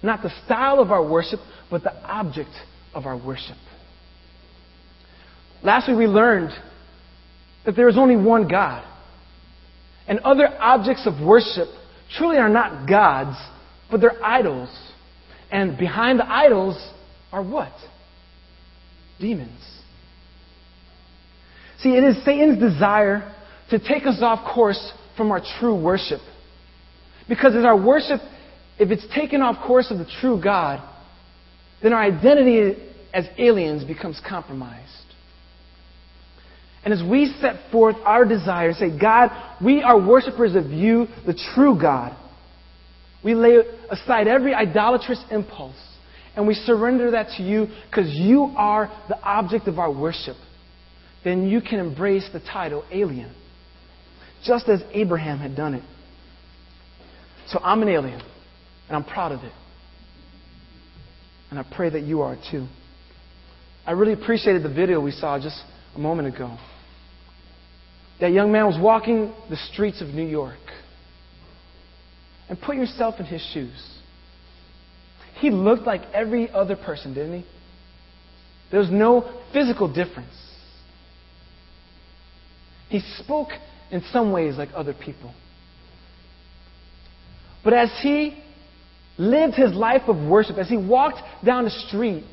Not 0.03 0.21
the 0.21 0.31
style 0.45 0.79
of 0.79 0.91
our 0.91 1.07
worship, 1.07 1.39
but 1.69 1.83
the 1.83 1.93
object 2.03 2.51
of 2.93 3.05
our 3.05 3.17
worship. 3.17 3.57
Lastly, 5.63 5.95
we 5.95 6.05
learned 6.05 6.51
that 7.65 7.75
there 7.75 7.89
is 7.89 7.97
only 7.97 8.15
one 8.15 8.47
God. 8.47 8.85
And 10.07 10.19
other 10.19 10.47
objects 10.59 11.07
of 11.07 11.25
worship 11.25 11.67
truly 12.15 12.37
are 12.37 12.49
not 12.49 12.87
gods, 12.87 13.35
but 13.89 14.01
they're 14.01 14.23
idols. 14.23 14.69
And 15.49 15.77
behind 15.77 16.19
the 16.19 16.31
idols 16.31 16.77
are 17.31 17.41
what? 17.41 17.73
demons. 19.19 19.74
See, 21.81 21.89
it 21.89 22.03
is 22.03 22.23
Satan's 22.23 22.59
desire 22.59 23.33
to 23.69 23.79
take 23.79 24.05
us 24.05 24.19
off 24.21 24.53
course 24.53 24.93
from 25.17 25.31
our 25.31 25.41
true 25.59 25.75
worship. 25.81 26.21
Because 27.27 27.55
as 27.55 27.65
our 27.65 27.79
worship, 27.79 28.19
if 28.77 28.91
it's 28.91 29.05
taken 29.13 29.41
off 29.41 29.65
course 29.65 29.89
of 29.89 29.97
the 29.97 30.07
true 30.21 30.41
God, 30.41 30.81
then 31.81 31.93
our 31.93 32.01
identity 32.01 32.75
as 33.13 33.25
aliens 33.37 33.83
becomes 33.83 34.21
compromised. 34.27 34.91
And 36.83 36.93
as 36.93 37.01
we 37.01 37.33
set 37.41 37.71
forth 37.71 37.95
our 38.05 38.25
desire, 38.25 38.73
say, 38.73 38.95
God, 38.97 39.31
we 39.63 39.81
are 39.81 39.99
worshipers 39.99 40.55
of 40.55 40.65
you, 40.65 41.07
the 41.25 41.37
true 41.55 41.79
God. 41.79 42.15
We 43.23 43.33
lay 43.33 43.57
aside 43.89 44.27
every 44.27 44.53
idolatrous 44.53 45.23
impulse 45.31 45.75
and 46.35 46.45
we 46.45 46.53
surrender 46.53 47.11
that 47.11 47.29
to 47.37 47.43
you 47.43 47.67
because 47.89 48.09
you 48.11 48.53
are 48.55 48.91
the 49.07 49.19
object 49.21 49.67
of 49.67 49.79
our 49.79 49.91
worship. 49.91 50.35
Then 51.25 51.49
you 51.49 51.59
can 51.59 51.79
embrace 51.79 52.29
the 52.31 52.39
title 52.39 52.85
alien, 52.91 53.33
just 54.45 54.69
as 54.69 54.81
Abraham 54.93 55.39
had 55.39 55.55
done 55.55 55.73
it. 55.73 55.83
So 57.47 57.59
I'm 57.61 57.81
an 57.81 57.89
alien, 57.89 58.21
and 58.87 58.95
I'm 58.95 59.03
proud 59.03 59.31
of 59.31 59.43
it. 59.43 59.51
And 61.49 61.59
I 61.59 61.63
pray 61.63 61.89
that 61.89 62.03
you 62.03 62.21
are 62.21 62.37
too. 62.51 62.67
I 63.87 63.91
really 63.93 64.13
appreciated 64.13 64.61
the 64.61 64.73
video 64.73 65.01
we 65.01 65.11
saw 65.11 65.39
just 65.39 65.59
a 65.95 65.99
moment 65.99 66.33
ago. 66.33 66.57
That 68.21 68.31
young 68.31 68.51
man 68.51 68.67
was 68.67 68.79
walking 68.79 69.33
the 69.49 69.57
streets 69.57 70.01
of 70.01 70.09
New 70.09 70.25
York. 70.25 70.59
And 72.49 72.61
put 72.61 72.75
yourself 72.75 73.15
in 73.19 73.25
his 73.25 73.41
shoes. 73.51 73.99
He 75.39 75.49
looked 75.49 75.83
like 75.87 76.01
every 76.13 76.51
other 76.51 76.75
person, 76.75 77.15
didn't 77.15 77.41
he? 77.41 77.47
There 78.69 78.79
was 78.79 78.91
no 78.91 79.41
physical 79.51 79.91
difference. 79.91 80.44
He 82.89 83.01
spoke 83.19 83.49
in 83.91 84.03
some 84.11 84.31
ways 84.31 84.55
like 84.57 84.69
other 84.75 84.93
people. 84.93 85.33
But 87.63 87.73
as 87.73 87.89
he 88.01 88.37
lived 89.17 89.55
his 89.55 89.73
life 89.73 90.03
of 90.07 90.17
worship, 90.17 90.57
as 90.57 90.69
he 90.69 90.77
walked 90.77 91.19
down 91.43 91.63
the 91.63 91.69
street, 91.69 92.23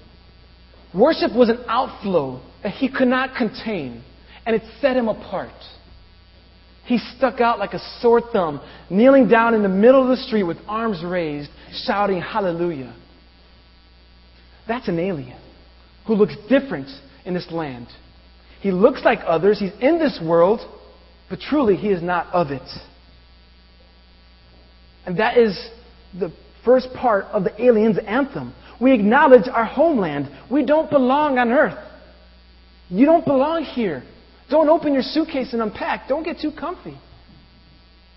worship 0.95 1.35
was 1.35 1.49
an 1.49 1.65
outflow 1.69 2.43
that 2.63 2.73
he 2.73 2.89
could 2.91 3.09
not 3.09 3.35
contain, 3.37 4.03
and 4.45 4.55
it 4.55 4.63
set 4.81 4.97
him 4.97 5.09
apart. 5.09 5.51
He 6.85 6.99
stuck 7.17 7.41
out 7.41 7.59
like 7.59 7.73
a 7.73 7.81
sore 8.01 8.21
thumb, 8.21 8.61
kneeling 8.91 9.29
down 9.29 9.55
in 9.55 9.63
the 9.63 9.69
middle 9.69 10.03
of 10.03 10.09
the 10.09 10.23
street 10.23 10.43
with 10.43 10.59
arms 10.69 11.03
raised, 11.05 11.51
shouting 11.87 12.21
hallelujah. 12.21 12.95
That's 14.67 14.89
an 14.89 14.99
alien 14.99 15.41
who 16.07 16.15
looks 16.15 16.35
different 16.49 16.89
in 17.25 17.35
this 17.35 17.51
land. 17.51 17.87
He 18.63 18.71
looks 18.71 19.05
like 19.05 19.19
others, 19.27 19.59
he's 19.59 19.73
in 19.81 19.99
this 19.99 20.21
world, 20.25 20.61
but 21.29 21.41
truly 21.41 21.75
he 21.75 21.89
is 21.89 22.01
not 22.01 22.33
of 22.33 22.53
it. 22.53 22.63
And 25.05 25.19
that 25.19 25.37
is 25.37 25.69
the 26.17 26.33
first 26.65 26.93
part 26.95 27.25
of 27.25 27.43
the 27.43 27.61
alien's 27.61 27.99
anthem. 28.07 28.55
We 28.81 28.93
acknowledge 28.93 29.49
our 29.49 29.65
homeland. 29.65 30.31
We 30.49 30.65
don't 30.65 30.89
belong 30.89 31.39
on 31.39 31.51
earth. 31.51 31.77
You 32.89 33.05
don't 33.05 33.25
belong 33.25 33.65
here. 33.65 34.05
Don't 34.49 34.69
open 34.69 34.93
your 34.93 35.03
suitcase 35.03 35.53
and 35.53 35.61
unpack. 35.61 36.09
Don't 36.09 36.23
get 36.23 36.39
too 36.39 36.53
comfy. 36.53 36.97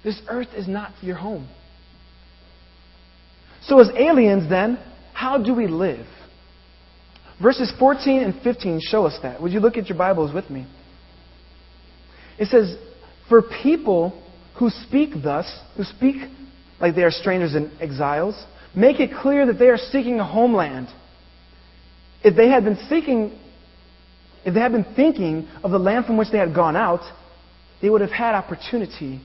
This 0.04 0.22
earth 0.28 0.50
is 0.56 0.68
not 0.68 0.92
your 1.02 1.16
home. 1.16 1.48
So, 3.64 3.80
as 3.80 3.90
aliens, 3.98 4.48
then, 4.48 4.78
how 5.14 5.40
do 5.42 5.56
we 5.56 5.66
live? 5.66 6.06
Verses 7.42 7.72
14 7.78 8.24
and 8.24 8.42
15 8.42 8.80
show 8.82 9.06
us 9.06 9.18
that. 9.22 9.42
Would 9.42 9.52
you 9.52 9.60
look 9.60 9.78
at 9.78 9.90
your 9.90 9.98
Bibles 9.98 10.34
with 10.34 10.50
me? 10.50 10.66
It 12.40 12.48
says, 12.48 12.76
For 13.28 13.42
people 13.42 14.22
who 14.58 14.70
speak 14.70 15.12
thus, 15.22 15.46
who 15.76 15.84
speak 15.84 16.16
like 16.80 16.96
they 16.96 17.04
are 17.04 17.12
strangers 17.12 17.56
and 17.56 17.72
exiles, 17.82 18.42
make 18.76 19.00
it 19.00 19.12
clear 19.22 19.46
that 19.46 19.60
they 19.60 19.68
are 19.68 19.78
seeking 19.78 20.20
a 20.20 20.26
homeland. 20.26 20.88
If 22.24 22.36
they 22.36 22.50
had 22.50 22.64
been 22.64 22.78
seeking, 22.90 23.38
if 24.46 24.54
they 24.54 24.60
had 24.60 24.72
been 24.72 24.86
thinking 24.96 25.48
of 25.64 25.72
the 25.72 25.80
land 25.80 26.06
from 26.06 26.18
which 26.18 26.30
they 26.32 26.38
had 26.38 26.56
gone 26.56 26.76
out, 26.76 27.02
they 27.82 27.90
would 27.90 28.02
have 28.02 28.12
had 28.12 28.34
opportunity 28.34 29.22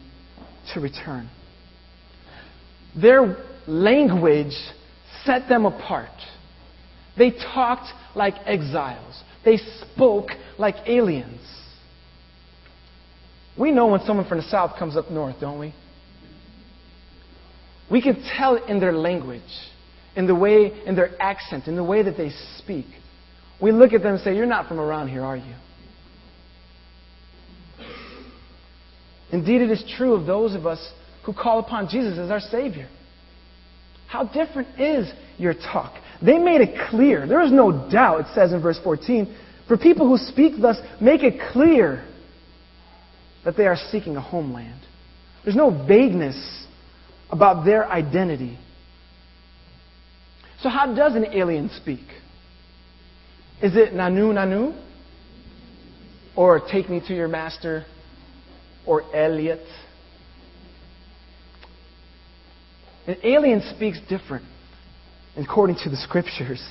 to 0.75 0.81
return. 0.81 1.31
Their 3.01 3.37
language 3.66 4.57
set 5.25 5.49
them 5.49 5.64
apart. 5.64 6.11
They 7.21 7.33
talked 7.33 7.89
like 8.15 8.33
exiles. 8.47 9.23
They 9.45 9.59
spoke 9.59 10.31
like 10.57 10.77
aliens. 10.87 11.47
We 13.59 13.73
know 13.73 13.89
when 13.89 14.01
someone 14.07 14.27
from 14.27 14.39
the 14.39 14.45
South 14.45 14.79
comes 14.79 14.97
up 14.97 15.11
north, 15.11 15.37
don't 15.39 15.59
we? 15.59 15.75
We 17.91 18.01
can 18.01 18.25
tell 18.39 18.57
in 18.57 18.81
their 18.81 18.95
language, 18.95 19.43
in 20.17 20.27
the 20.27 20.35
way, 20.35 20.73
in 20.87 20.97
their 20.97 21.11
accent, 21.21 21.67
in 21.67 21.77
the 21.77 21.85
way 21.85 22.03
that 22.03 22.17
they 22.17 22.31
speak. 22.57 22.87
We 23.61 23.71
look 23.71 23.93
at 23.93 24.03
them 24.03 24.15
and 24.15 24.25
say, 24.25 24.35
You're 24.35 24.47
not 24.47 24.67
from 24.67 24.81
around 24.81 25.09
here, 25.09 25.23
are 25.23 25.37
you? 25.37 25.55
Indeed, 29.31 29.61
it 29.61 29.71
is 29.71 29.85
true 29.99 30.15
of 30.15 30.25
those 30.25 30.55
of 30.55 30.65
us 30.65 30.91
who 31.27 31.35
call 31.35 31.59
upon 31.59 31.91
Jesus 31.91 32.17
as 32.17 32.31
our 32.31 32.41
Savior. 32.41 32.89
How 34.07 34.25
different 34.25 34.81
is 34.81 35.13
your 35.37 35.53
talk? 35.53 35.93
They 36.23 36.39
made 36.39 36.61
it 36.61 36.89
clear. 36.91 37.27
There 37.27 37.43
is 37.43 37.53
no 37.53 37.89
doubt, 37.91 38.21
it 38.21 38.27
says 38.35 38.53
in 38.53 38.61
verse 38.61 38.79
14, 38.83 39.35
for 39.67 39.79
people 39.79 40.07
who 40.07 40.19
speak 40.19 40.61
thus, 40.61 40.77
make 41.01 41.23
it 41.23 41.41
clear 41.53 42.05
that 43.45 43.57
they 43.57 43.67
are 43.67 43.77
seeking 43.91 44.17
a 44.17 44.21
homeland. 44.21 44.81
There's 45.45 45.57
no 45.57 45.71
vagueness 45.71 46.67
about 47.31 47.65
their 47.65 47.89
identity. 47.89 48.59
So, 50.63 50.69
how 50.69 50.95
does 50.95 51.15
an 51.15 51.27
alien 51.33 51.71
speak? 51.71 52.05
Is 53.63 53.77
it 53.77 53.95
nanu 53.95 54.35
nanu? 54.35 54.79
Or 56.37 56.61
take 56.61 56.91
me 56.91 57.01
to 57.09 57.15
your 57.15 57.29
master? 57.29 57.87
Or 58.87 59.03
Elliot? 59.15 59.67
An 63.07 63.17
alien 63.23 63.63
speaks 63.75 63.99
different 64.09 64.45
according 65.37 65.77
to 65.85 65.90
the 65.90 65.97
scriptures. 65.97 66.62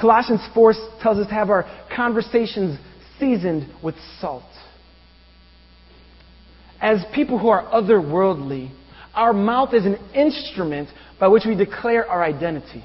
Colossians 0.00 0.40
4 0.54 0.74
tells 1.02 1.18
us 1.18 1.26
to 1.26 1.34
have 1.34 1.50
our 1.50 1.64
conversations 1.94 2.78
seasoned 3.18 3.68
with 3.82 3.94
salt. 4.20 4.42
As 6.80 7.04
people 7.14 7.38
who 7.38 7.48
are 7.48 7.64
otherworldly, 7.64 8.70
our 9.14 9.32
mouth 9.32 9.74
is 9.74 9.84
an 9.84 9.96
instrument 10.14 10.88
by 11.20 11.28
which 11.28 11.44
we 11.46 11.54
declare 11.54 12.08
our 12.08 12.24
identity. 12.24 12.82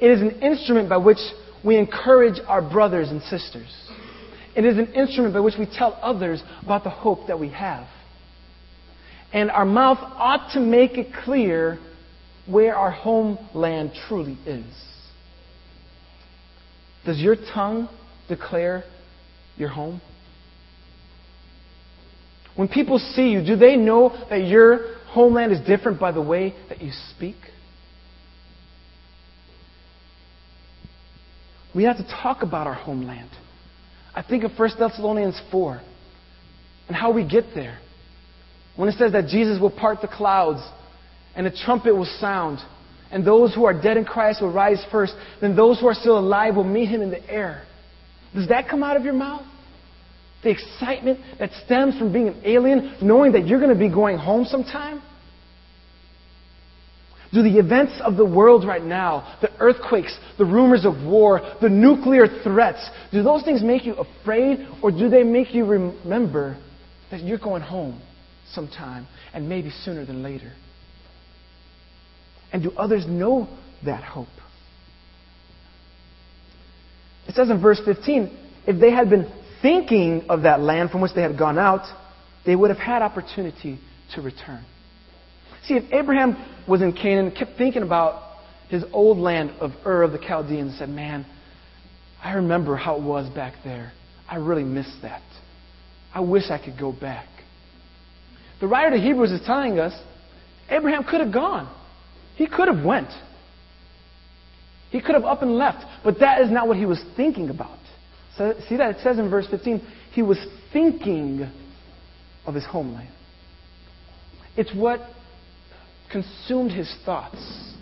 It 0.00 0.10
is 0.10 0.20
an 0.20 0.42
instrument 0.42 0.88
by 0.88 0.98
which 0.98 1.18
we 1.64 1.76
encourage 1.76 2.38
our 2.46 2.60
brothers 2.60 3.08
and 3.08 3.22
sisters. 3.22 3.74
It 4.56 4.64
is 4.64 4.76
an 4.76 4.92
instrument 4.92 5.34
by 5.34 5.40
which 5.40 5.54
we 5.58 5.66
tell 5.66 5.98
others 6.02 6.42
about 6.62 6.84
the 6.84 6.90
hope 6.90 7.28
that 7.28 7.38
we 7.38 7.50
have. 7.50 7.86
And 9.32 9.50
our 9.50 9.64
mouth 9.64 9.98
ought 10.00 10.52
to 10.54 10.60
make 10.60 10.98
it 10.98 11.08
clear 11.24 11.78
where 12.50 12.74
our 12.74 12.90
homeland 12.90 13.92
truly 14.08 14.38
is. 14.46 14.64
Does 17.04 17.18
your 17.18 17.36
tongue 17.36 17.88
declare 18.28 18.84
your 19.56 19.68
home? 19.68 20.00
When 22.56 22.68
people 22.68 22.98
see 22.98 23.28
you, 23.28 23.44
do 23.44 23.56
they 23.56 23.76
know 23.76 24.26
that 24.30 24.46
your 24.46 24.96
homeland 25.06 25.52
is 25.52 25.60
different 25.60 26.00
by 26.00 26.10
the 26.10 26.22
way 26.22 26.54
that 26.68 26.82
you 26.82 26.90
speak? 27.14 27.36
We 31.74 31.84
have 31.84 31.98
to 31.98 32.04
talk 32.04 32.42
about 32.42 32.66
our 32.66 32.74
homeland. 32.74 33.30
I 34.14 34.22
think 34.22 34.42
of 34.42 34.52
1 34.58 34.70
Thessalonians 34.78 35.40
4 35.52 35.80
and 36.88 36.96
how 36.96 37.12
we 37.12 37.28
get 37.28 37.44
there. 37.54 37.78
When 38.74 38.88
it 38.88 38.96
says 38.98 39.12
that 39.12 39.28
Jesus 39.28 39.60
will 39.60 39.70
part 39.70 40.00
the 40.00 40.08
clouds 40.08 40.60
and 41.38 41.46
a 41.46 41.50
trumpet 41.52 41.94
will 41.94 42.04
sound, 42.18 42.58
and 43.12 43.24
those 43.24 43.54
who 43.54 43.64
are 43.64 43.72
dead 43.72 43.96
in 43.96 44.04
Christ 44.04 44.42
will 44.42 44.52
rise 44.52 44.84
first, 44.90 45.14
then 45.40 45.54
those 45.54 45.78
who 45.80 45.86
are 45.86 45.94
still 45.94 46.18
alive 46.18 46.56
will 46.56 46.64
meet 46.64 46.86
him 46.88 47.00
in 47.00 47.10
the 47.10 47.30
air. 47.30 47.64
Does 48.34 48.48
that 48.48 48.68
come 48.68 48.82
out 48.82 48.96
of 48.96 49.04
your 49.04 49.14
mouth? 49.14 49.46
The 50.42 50.50
excitement 50.50 51.20
that 51.38 51.50
stems 51.64 51.96
from 51.96 52.12
being 52.12 52.26
an 52.26 52.42
alien, 52.44 52.96
knowing 53.00 53.32
that 53.32 53.46
you're 53.46 53.60
going 53.60 53.72
to 53.72 53.78
be 53.78 53.88
going 53.88 54.18
home 54.18 54.46
sometime? 54.46 55.00
Do 57.32 57.42
the 57.42 57.58
events 57.58 58.00
of 58.04 58.16
the 58.16 58.24
world 58.24 58.66
right 58.66 58.82
now, 58.82 59.38
the 59.40 59.52
earthquakes, 59.60 60.18
the 60.38 60.44
rumors 60.44 60.84
of 60.84 61.04
war, 61.04 61.40
the 61.60 61.68
nuclear 61.68 62.26
threats, 62.42 62.84
do 63.12 63.22
those 63.22 63.44
things 63.44 63.62
make 63.62 63.84
you 63.84 63.94
afraid 63.94 64.66
or 64.82 64.90
do 64.90 65.08
they 65.08 65.22
make 65.22 65.54
you 65.54 65.66
remember 65.66 66.58
that 67.12 67.20
you're 67.20 67.38
going 67.38 67.62
home 67.62 68.02
sometime 68.52 69.06
and 69.32 69.48
maybe 69.48 69.70
sooner 69.84 70.04
than 70.04 70.24
later? 70.24 70.52
And 72.52 72.62
do 72.62 72.72
others 72.76 73.04
know 73.06 73.48
that 73.84 74.02
hope? 74.02 74.28
It 77.28 77.34
says 77.34 77.50
in 77.50 77.60
verse 77.60 77.80
15, 77.84 78.36
if 78.66 78.80
they 78.80 78.90
had 78.90 79.10
been 79.10 79.30
thinking 79.60 80.24
of 80.28 80.42
that 80.42 80.60
land 80.60 80.90
from 80.90 81.02
which 81.02 81.12
they 81.14 81.22
had 81.22 81.38
gone 81.38 81.58
out, 81.58 81.86
they 82.46 82.56
would 82.56 82.70
have 82.70 82.78
had 82.78 83.02
opportunity 83.02 83.78
to 84.14 84.22
return. 84.22 84.64
See, 85.64 85.74
if 85.74 85.92
Abraham 85.92 86.36
was 86.66 86.80
in 86.80 86.92
Canaan, 86.92 87.26
and 87.26 87.36
kept 87.36 87.58
thinking 87.58 87.82
about 87.82 88.38
his 88.68 88.84
old 88.92 89.18
land 89.18 89.50
of 89.60 89.72
Ur 89.84 90.02
of 90.02 90.12
the 90.12 90.18
Chaldeans, 90.18 90.70
and 90.70 90.78
said, 90.78 90.88
Man, 90.88 91.26
I 92.22 92.34
remember 92.34 92.76
how 92.76 92.96
it 92.96 93.02
was 93.02 93.28
back 93.34 93.54
there. 93.64 93.92
I 94.28 94.36
really 94.36 94.64
miss 94.64 94.90
that. 95.02 95.22
I 96.14 96.20
wish 96.20 96.44
I 96.50 96.58
could 96.62 96.78
go 96.78 96.92
back. 96.92 97.28
The 98.60 98.66
writer 98.66 98.96
of 98.96 99.02
Hebrews 99.02 99.30
is 99.30 99.40
telling 99.46 99.78
us 99.78 99.92
Abraham 100.70 101.04
could 101.04 101.20
have 101.20 101.32
gone. 101.32 101.74
He 102.38 102.46
could 102.46 102.68
have 102.68 102.84
went. 102.84 103.08
He 104.90 105.00
could 105.00 105.16
have 105.16 105.24
up 105.24 105.42
and 105.42 105.56
left, 105.56 105.84
but 106.04 106.20
that 106.20 106.40
is 106.40 106.52
not 106.52 106.68
what 106.68 106.76
he 106.76 106.86
was 106.86 107.02
thinking 107.16 107.50
about. 107.50 107.80
So, 108.36 108.54
see 108.68 108.76
that? 108.76 108.90
It 108.94 108.96
says 109.02 109.18
in 109.18 109.28
verse 109.28 109.48
15, 109.50 109.82
he 110.12 110.22
was 110.22 110.38
thinking 110.72 111.50
of 112.46 112.54
his 112.54 112.64
homeland. 112.64 113.10
It's 114.56 114.72
what 114.72 115.00
consumed 116.12 116.70
his 116.70 116.94
thoughts. 117.04 117.74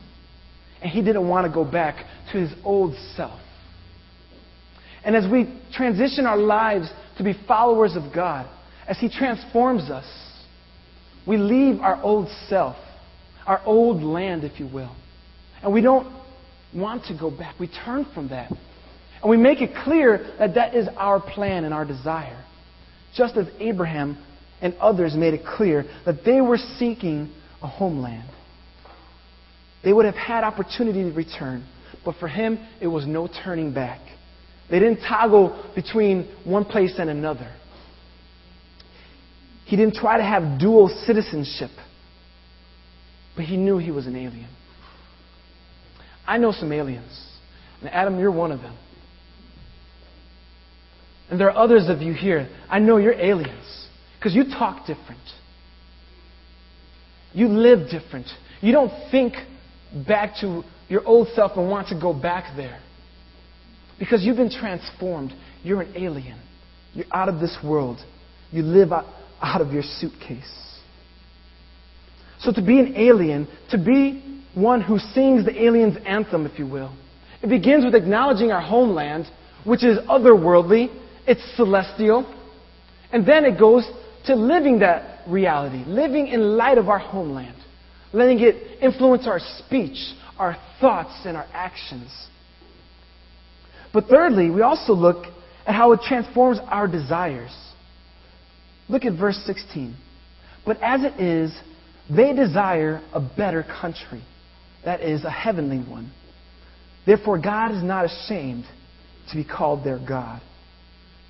And 0.80 0.90
he 0.90 1.02
didn't 1.02 1.28
want 1.28 1.46
to 1.46 1.52
go 1.52 1.62
back 1.62 2.06
to 2.32 2.38
his 2.38 2.50
old 2.64 2.94
self. 3.14 3.38
And 5.04 5.14
as 5.14 5.30
we 5.30 5.54
transition 5.74 6.24
our 6.24 6.38
lives 6.38 6.88
to 7.18 7.24
be 7.24 7.34
followers 7.46 7.94
of 7.94 8.14
God, 8.14 8.48
as 8.88 8.98
he 8.98 9.10
transforms 9.10 9.90
us, 9.90 10.06
we 11.26 11.36
leave 11.36 11.80
our 11.80 12.02
old 12.02 12.28
self, 12.48 12.76
our 13.46 13.62
old 13.64 14.02
land, 14.02 14.44
if 14.44 14.58
you 14.58 14.66
will. 14.66 14.94
And 15.62 15.72
we 15.72 15.80
don't 15.80 16.12
want 16.74 17.04
to 17.06 17.16
go 17.18 17.30
back. 17.30 17.58
We 17.58 17.68
turn 17.68 18.06
from 18.14 18.28
that. 18.28 18.50
And 18.50 19.30
we 19.30 19.36
make 19.36 19.60
it 19.60 19.70
clear 19.84 20.34
that 20.38 20.54
that 20.54 20.74
is 20.74 20.88
our 20.96 21.20
plan 21.20 21.64
and 21.64 21.72
our 21.72 21.84
desire. 21.84 22.44
Just 23.14 23.36
as 23.36 23.46
Abraham 23.58 24.18
and 24.60 24.74
others 24.74 25.14
made 25.14 25.34
it 25.34 25.44
clear 25.44 25.84
that 26.04 26.24
they 26.24 26.40
were 26.40 26.58
seeking 26.78 27.32
a 27.62 27.66
homeland. 27.66 28.28
They 29.84 29.92
would 29.92 30.04
have 30.04 30.14
had 30.16 30.44
opportunity 30.44 31.02
to 31.02 31.12
return, 31.12 31.64
but 32.04 32.16
for 32.16 32.28
him, 32.28 32.58
it 32.80 32.88
was 32.88 33.06
no 33.06 33.28
turning 33.28 33.72
back. 33.72 34.00
They 34.70 34.80
didn't 34.80 35.06
toggle 35.06 35.70
between 35.74 36.28
one 36.44 36.64
place 36.64 36.94
and 36.98 37.08
another. 37.08 37.54
He 39.64 39.76
didn't 39.76 39.94
try 39.94 40.16
to 40.16 40.24
have 40.24 40.60
dual 40.60 40.88
citizenship, 41.06 41.70
but 43.36 43.44
he 43.44 43.56
knew 43.56 43.78
he 43.78 43.90
was 43.90 44.06
an 44.06 44.16
alien. 44.16 44.48
I 46.26 46.38
know 46.38 46.50
some 46.50 46.72
aliens, 46.72 47.30
and 47.80 47.90
Adam, 47.90 48.18
you're 48.18 48.32
one 48.32 48.50
of 48.50 48.60
them. 48.60 48.76
And 51.30 51.40
there 51.40 51.50
are 51.50 51.56
others 51.56 51.88
of 51.88 52.02
you 52.02 52.14
here. 52.14 52.48
I 52.68 52.78
know 52.78 52.96
you're 52.96 53.12
aliens 53.12 53.88
because 54.18 54.34
you 54.34 54.44
talk 54.44 54.86
different. 54.86 55.20
You 57.32 57.48
live 57.48 57.90
different. 57.90 58.26
You 58.60 58.72
don't 58.72 58.92
think 59.10 59.34
back 60.06 60.36
to 60.40 60.62
your 60.88 61.04
old 61.06 61.28
self 61.34 61.52
and 61.56 61.68
want 61.68 61.88
to 61.88 62.00
go 62.00 62.12
back 62.14 62.56
there. 62.56 62.80
Because 63.98 64.24
you've 64.24 64.36
been 64.36 64.50
transformed. 64.50 65.32
You're 65.62 65.82
an 65.82 65.92
alien. 65.96 66.40
You're 66.94 67.06
out 67.12 67.28
of 67.28 67.40
this 67.40 67.56
world. 67.62 67.98
You 68.52 68.62
live 68.62 68.92
out, 68.92 69.06
out 69.42 69.60
of 69.60 69.72
your 69.72 69.82
suitcase. 69.82 70.65
So 72.46 72.52
to 72.52 72.62
be 72.62 72.78
an 72.78 72.94
alien, 72.96 73.48
to 73.70 73.76
be 73.76 74.22
one 74.54 74.80
who 74.80 75.00
sings 75.00 75.44
the 75.44 75.64
alien's 75.64 75.96
anthem, 76.06 76.46
if 76.46 76.60
you 76.60 76.66
will, 76.66 76.96
it 77.42 77.48
begins 77.48 77.84
with 77.84 77.96
acknowledging 77.96 78.52
our 78.52 78.60
homeland, 78.60 79.26
which 79.64 79.82
is 79.82 79.98
otherworldly, 80.08 80.96
it's 81.26 81.42
celestial, 81.56 82.24
and 83.12 83.26
then 83.26 83.44
it 83.44 83.58
goes 83.58 83.84
to 84.26 84.36
living 84.36 84.78
that 84.78 85.28
reality, 85.28 85.82
living 85.88 86.28
in 86.28 86.56
light 86.56 86.78
of 86.78 86.88
our 86.88 87.00
homeland, 87.00 87.56
letting 88.12 88.38
it 88.38 88.80
influence 88.80 89.26
our 89.26 89.40
speech, 89.58 89.98
our 90.38 90.56
thoughts, 90.80 91.22
and 91.24 91.36
our 91.36 91.46
actions. 91.52 92.28
But 93.92 94.06
thirdly, 94.06 94.50
we 94.50 94.62
also 94.62 94.92
look 94.92 95.26
at 95.66 95.74
how 95.74 95.90
it 95.90 96.00
transforms 96.06 96.60
our 96.68 96.86
desires. 96.86 97.50
Look 98.88 99.04
at 99.04 99.18
verse 99.18 99.42
16. 99.46 99.96
But 100.64 100.80
as 100.80 101.00
it 101.02 101.20
is, 101.20 101.52
they 102.08 102.32
desire 102.32 103.02
a 103.12 103.20
better 103.20 103.62
country, 103.62 104.22
that 104.84 105.00
is, 105.00 105.24
a 105.24 105.30
heavenly 105.30 105.78
one. 105.78 106.12
Therefore, 107.04 107.38
God 107.38 107.72
is 107.72 107.82
not 107.82 108.04
ashamed 108.04 108.64
to 109.30 109.36
be 109.36 109.44
called 109.44 109.84
their 109.84 109.98
God, 109.98 110.40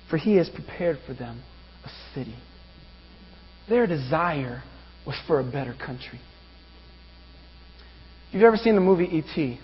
for 0.09 0.17
he 0.17 0.35
has 0.35 0.49
prepared 0.49 0.99
for 1.05 1.13
them 1.13 1.41
a 1.83 1.89
city. 2.13 2.35
Their 3.69 3.87
desire 3.87 4.63
was 5.05 5.15
for 5.25 5.39
a 5.39 5.43
better 5.43 5.73
country. 5.73 6.19
If 8.27 8.35
you've 8.35 8.43
ever 8.43 8.57
seen 8.57 8.75
the 8.75 8.81
movie 8.81 9.05
E.T., 9.05 9.59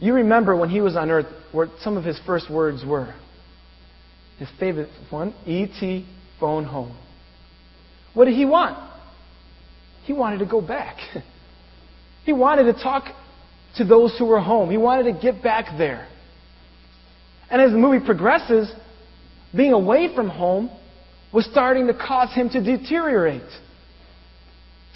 you 0.00 0.12
remember 0.12 0.56
when 0.56 0.70
he 0.70 0.80
was 0.80 0.96
on 0.96 1.10
earth 1.10 1.26
what 1.52 1.68
some 1.80 1.96
of 1.96 2.04
his 2.04 2.20
first 2.26 2.50
words 2.50 2.84
were. 2.84 3.14
His 4.38 4.48
favorite 4.58 4.90
one, 5.10 5.34
E.T. 5.46 6.06
phone 6.40 6.64
home. 6.64 6.96
What 8.12 8.26
did 8.26 8.34
he 8.34 8.44
want? 8.44 8.93
He 10.04 10.12
wanted 10.12 10.38
to 10.38 10.46
go 10.46 10.60
back. 10.60 10.96
he 12.24 12.32
wanted 12.32 12.72
to 12.72 12.82
talk 12.82 13.04
to 13.76 13.84
those 13.84 14.16
who 14.18 14.26
were 14.26 14.40
home. 14.40 14.70
He 14.70 14.76
wanted 14.76 15.12
to 15.12 15.18
get 15.20 15.42
back 15.42 15.76
there. 15.76 16.06
And 17.50 17.60
as 17.60 17.70
the 17.70 17.78
movie 17.78 18.04
progresses, 18.04 18.72
being 19.54 19.72
away 19.72 20.14
from 20.14 20.28
home 20.28 20.70
was 21.32 21.46
starting 21.46 21.86
to 21.88 21.94
cause 21.94 22.32
him 22.32 22.48
to 22.50 22.62
deteriorate, 22.62 23.42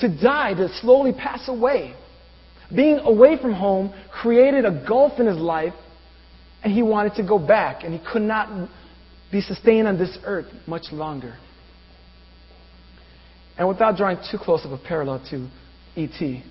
to 0.00 0.08
die, 0.08 0.54
to 0.54 0.68
slowly 0.80 1.12
pass 1.12 1.48
away. 1.48 1.94
Being 2.74 2.98
away 2.98 3.40
from 3.40 3.52
home 3.52 3.92
created 4.10 4.64
a 4.64 4.84
gulf 4.86 5.18
in 5.18 5.26
his 5.26 5.38
life, 5.38 5.74
and 6.62 6.72
he 6.72 6.82
wanted 6.82 7.14
to 7.14 7.26
go 7.26 7.38
back, 7.38 7.82
and 7.82 7.92
he 7.92 8.00
could 8.12 8.22
not 8.22 8.68
be 9.32 9.40
sustained 9.40 9.88
on 9.88 9.98
this 9.98 10.16
earth 10.24 10.46
much 10.66 10.92
longer. 10.92 11.36
And 13.58 13.66
without 13.68 13.96
drawing 13.96 14.18
too 14.30 14.38
close 14.38 14.64
of 14.64 14.70
a 14.70 14.78
parallel 14.78 15.22
to 15.30 15.48
E.T., 15.96 16.44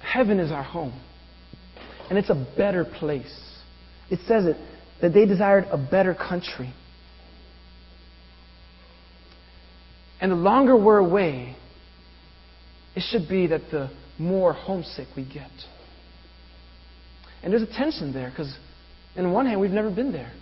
heaven 0.00 0.40
is 0.40 0.50
our 0.50 0.62
home, 0.62 0.98
and 2.08 2.18
it's 2.18 2.30
a 2.30 2.46
better 2.56 2.84
place. 2.84 3.32
It 4.10 4.20
says 4.26 4.46
it 4.46 4.56
that 5.02 5.12
they 5.12 5.26
desired 5.26 5.66
a 5.70 5.76
better 5.76 6.14
country. 6.14 6.72
And 10.20 10.30
the 10.30 10.36
longer 10.36 10.76
we're 10.76 10.98
away, 10.98 11.56
it 12.94 13.02
should 13.10 13.28
be 13.28 13.48
that 13.48 13.62
the 13.70 13.90
more 14.18 14.52
homesick 14.52 15.08
we 15.16 15.24
get. 15.24 15.50
And 17.42 17.52
there's 17.52 17.62
a 17.62 17.66
tension 17.66 18.12
there 18.12 18.30
because, 18.30 18.56
in 19.16 19.32
one 19.32 19.46
hand, 19.46 19.60
we've 19.60 19.70
never 19.70 19.90
been 19.90 20.12
there, 20.12 20.32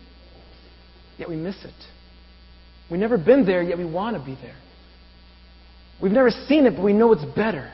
yet 1.21 1.29
we 1.29 1.37
miss 1.37 1.57
it. 1.65 1.75
We've 2.91 2.99
never 2.99 3.19
been 3.19 3.47
there, 3.47 3.63
yet 3.63 3.79
we 3.79 3.85
want 3.85 4.17
to 4.17 4.25
be 4.25 4.37
there. 4.41 4.57
We've 6.03 6.11
never 6.11 6.31
seen 6.31 6.67
it, 6.67 6.75
but 6.75 6.83
we 6.83 6.93
know 6.93 7.13
it's 7.13 7.25
better 7.37 7.73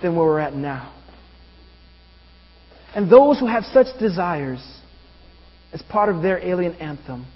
than 0.00 0.16
where 0.16 0.26
we're 0.26 0.40
at 0.40 0.54
now. 0.54 0.94
And 2.94 3.10
those 3.10 3.38
who 3.38 3.46
have 3.46 3.64
such 3.64 3.88
desires 3.98 4.64
as 5.72 5.82
part 5.82 6.08
of 6.08 6.22
their 6.22 6.38
alien 6.38 6.74
anthem. 6.74 7.26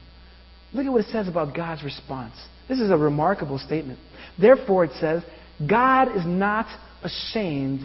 Look 0.72 0.86
at 0.86 0.92
what 0.92 1.04
it 1.04 1.10
says 1.10 1.28
about 1.28 1.54
God's 1.54 1.82
response. 1.82 2.34
This 2.68 2.78
is 2.78 2.90
a 2.90 2.96
remarkable 2.96 3.58
statement. 3.58 3.98
Therefore, 4.40 4.84
it 4.84 4.92
says, 5.00 5.22
God 5.68 6.16
is 6.16 6.22
not 6.24 6.66
ashamed 7.02 7.80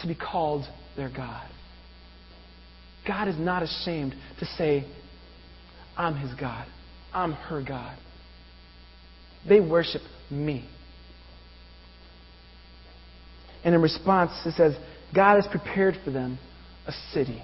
to 0.00 0.08
be 0.08 0.14
called 0.14 0.64
their 0.96 1.10
God. 1.10 1.46
God 3.06 3.28
is 3.28 3.38
not 3.38 3.62
ashamed 3.62 4.14
to 4.40 4.46
say, 4.46 4.86
I'm 5.96 6.16
his 6.16 6.32
God. 6.40 6.66
I'm 7.12 7.32
her 7.32 7.62
God. 7.62 7.96
They 9.48 9.60
worship 9.60 10.02
me. 10.30 10.68
And 13.64 13.74
in 13.74 13.80
response, 13.80 14.32
it 14.44 14.54
says, 14.54 14.74
God 15.14 15.36
has 15.36 15.46
prepared 15.46 15.96
for 16.04 16.10
them 16.10 16.38
a 16.86 16.92
city. 17.12 17.42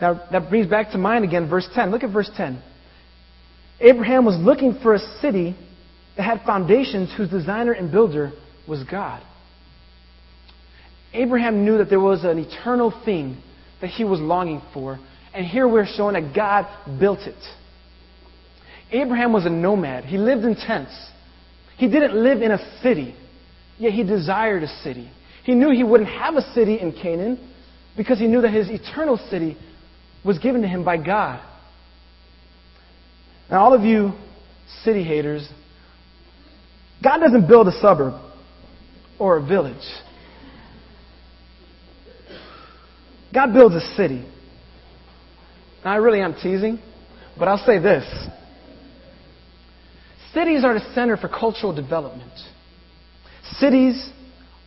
Now, 0.00 0.26
that 0.30 0.50
brings 0.50 0.66
back 0.66 0.90
to 0.90 0.98
mind 0.98 1.24
again 1.24 1.48
verse 1.48 1.66
10. 1.74 1.90
Look 1.90 2.02
at 2.02 2.12
verse 2.12 2.30
10. 2.36 2.62
Abraham 3.80 4.24
was 4.24 4.36
looking 4.36 4.78
for 4.82 4.94
a 4.94 4.98
city 5.20 5.56
that 6.16 6.22
had 6.22 6.42
foundations 6.44 7.12
whose 7.16 7.30
designer 7.30 7.72
and 7.72 7.90
builder 7.90 8.32
was 8.68 8.82
God. 8.84 9.22
Abraham 11.12 11.64
knew 11.64 11.78
that 11.78 11.88
there 11.88 12.00
was 12.00 12.24
an 12.24 12.38
eternal 12.38 12.92
thing 13.04 13.42
that 13.80 13.88
he 13.88 14.04
was 14.04 14.20
longing 14.20 14.62
for, 14.74 14.98
and 15.36 15.44
here 15.44 15.68
we're 15.68 15.86
showing 15.86 16.14
that 16.14 16.34
God 16.34 16.66
built 16.98 17.20
it. 17.20 17.34
Abraham 18.90 19.34
was 19.34 19.44
a 19.44 19.50
nomad. 19.50 20.04
He 20.04 20.16
lived 20.16 20.44
in 20.44 20.56
tents. 20.56 20.94
He 21.76 21.88
didn't 21.88 22.14
live 22.14 22.40
in 22.40 22.52
a 22.52 22.80
city, 22.82 23.14
yet 23.76 23.92
he 23.92 24.02
desired 24.02 24.62
a 24.62 24.68
city. 24.82 25.10
He 25.44 25.54
knew 25.54 25.70
he 25.70 25.84
wouldn't 25.84 26.08
have 26.08 26.36
a 26.36 26.52
city 26.54 26.80
in 26.80 26.92
Canaan 26.92 27.52
because 27.98 28.18
he 28.18 28.26
knew 28.26 28.40
that 28.40 28.52
his 28.52 28.70
eternal 28.70 29.18
city 29.28 29.58
was 30.24 30.38
given 30.38 30.62
to 30.62 30.68
him 30.68 30.84
by 30.84 30.96
God. 30.96 31.42
Now, 33.50 33.60
all 33.60 33.74
of 33.74 33.82
you 33.82 34.12
city 34.84 35.04
haters, 35.04 35.46
God 37.04 37.18
doesn't 37.18 37.46
build 37.46 37.68
a 37.68 37.72
suburb 37.72 38.14
or 39.18 39.36
a 39.36 39.46
village. 39.46 39.76
God 43.34 43.52
builds 43.52 43.74
a 43.74 43.94
city. 43.96 44.24
Now, 45.86 45.92
I 45.92 45.96
really 45.98 46.20
am 46.20 46.34
teasing, 46.34 46.80
but 47.38 47.46
I'll 47.46 47.64
say 47.64 47.78
this. 47.78 48.02
Cities 50.34 50.64
are 50.64 50.74
the 50.74 50.84
center 50.96 51.16
for 51.16 51.28
cultural 51.28 51.72
development. 51.72 52.32
Cities 53.60 54.10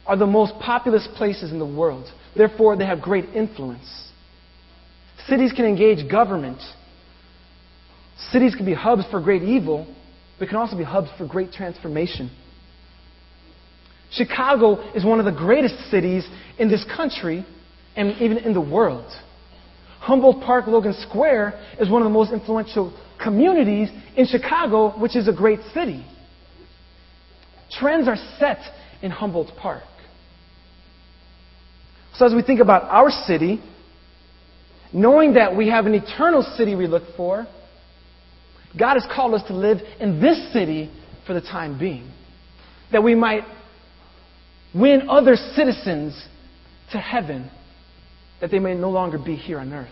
are 0.05 0.15
the 0.15 0.25
most 0.25 0.53
populous 0.61 1.09
places 1.17 1.51
in 1.51 1.59
the 1.59 1.65
world. 1.65 2.09
Therefore, 2.37 2.77
they 2.77 2.85
have 2.85 3.01
great 3.01 3.25
influence. 3.35 3.85
Cities 5.27 5.51
can 5.51 5.65
engage 5.65 6.09
government. 6.09 6.61
Cities 8.31 8.55
can 8.55 8.65
be 8.65 8.73
hubs 8.73 9.03
for 9.11 9.19
great 9.19 9.43
evil, 9.43 9.93
but 10.39 10.47
can 10.47 10.55
also 10.55 10.77
be 10.77 10.85
hubs 10.85 11.09
for 11.17 11.27
great 11.27 11.51
transformation. 11.51 12.31
Chicago 14.13 14.89
is 14.93 15.03
one 15.03 15.19
of 15.19 15.25
the 15.25 15.37
greatest 15.37 15.91
cities 15.91 16.25
in 16.57 16.69
this 16.69 16.85
country 16.95 17.45
and 17.97 18.13
even 18.21 18.37
in 18.37 18.53
the 18.53 18.61
world. 18.61 19.11
Humboldt 19.99 20.41
Park 20.43 20.67
Logan 20.67 20.95
Square 21.09 21.59
is 21.79 21.89
one 21.89 22.01
of 22.01 22.05
the 22.05 22.13
most 22.13 22.31
influential 22.31 22.93
communities 23.21 23.89
in 24.15 24.25
Chicago, 24.25 24.97
which 24.99 25.15
is 25.15 25.27
a 25.27 25.33
great 25.33 25.59
city. 25.73 26.05
Trends 27.71 28.07
are 28.07 28.17
set 28.39 28.59
in 29.01 29.11
Humboldt 29.11 29.51
Park. 29.57 29.83
So, 32.15 32.25
as 32.25 32.33
we 32.33 32.41
think 32.41 32.59
about 32.59 32.83
our 32.83 33.09
city, 33.09 33.61
knowing 34.91 35.33
that 35.33 35.55
we 35.55 35.69
have 35.69 35.85
an 35.85 35.93
eternal 35.93 36.43
city 36.57 36.75
we 36.75 36.87
look 36.87 37.03
for, 37.15 37.45
God 38.77 38.95
has 38.95 39.05
called 39.13 39.33
us 39.33 39.43
to 39.47 39.53
live 39.53 39.79
in 39.99 40.19
this 40.19 40.51
city 40.51 40.91
for 41.25 41.33
the 41.33 41.41
time 41.41 41.77
being, 41.77 42.11
that 42.91 43.03
we 43.03 43.15
might 43.15 43.43
win 44.73 45.09
other 45.09 45.35
citizens 45.35 46.27
to 46.91 46.97
heaven, 46.97 47.49
that 48.41 48.51
they 48.51 48.59
may 48.59 48.73
no 48.73 48.89
longer 48.89 49.17
be 49.17 49.35
here 49.35 49.59
on 49.59 49.73
earth. 49.73 49.89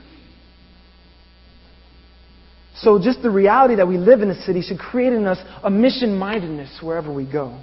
So, 2.76 3.00
just 3.02 3.24
the 3.24 3.30
reality 3.30 3.76
that 3.76 3.88
we 3.88 3.98
live 3.98 4.22
in 4.22 4.30
a 4.30 4.40
city 4.44 4.62
should 4.62 4.78
create 4.78 5.12
in 5.12 5.26
us 5.26 5.40
a 5.64 5.70
mission 5.70 6.16
mindedness 6.18 6.80
wherever 6.82 7.12
we 7.12 7.26
go. 7.30 7.60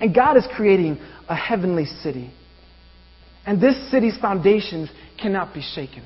And 0.00 0.14
God 0.14 0.36
is 0.36 0.46
creating 0.56 0.98
a 1.28 1.36
heavenly 1.36 1.84
city. 1.84 2.32
And 3.44 3.60
this 3.60 3.90
city's 3.90 4.16
foundations 4.18 4.88
cannot 5.20 5.52
be 5.52 5.60
shaken. 5.60 6.02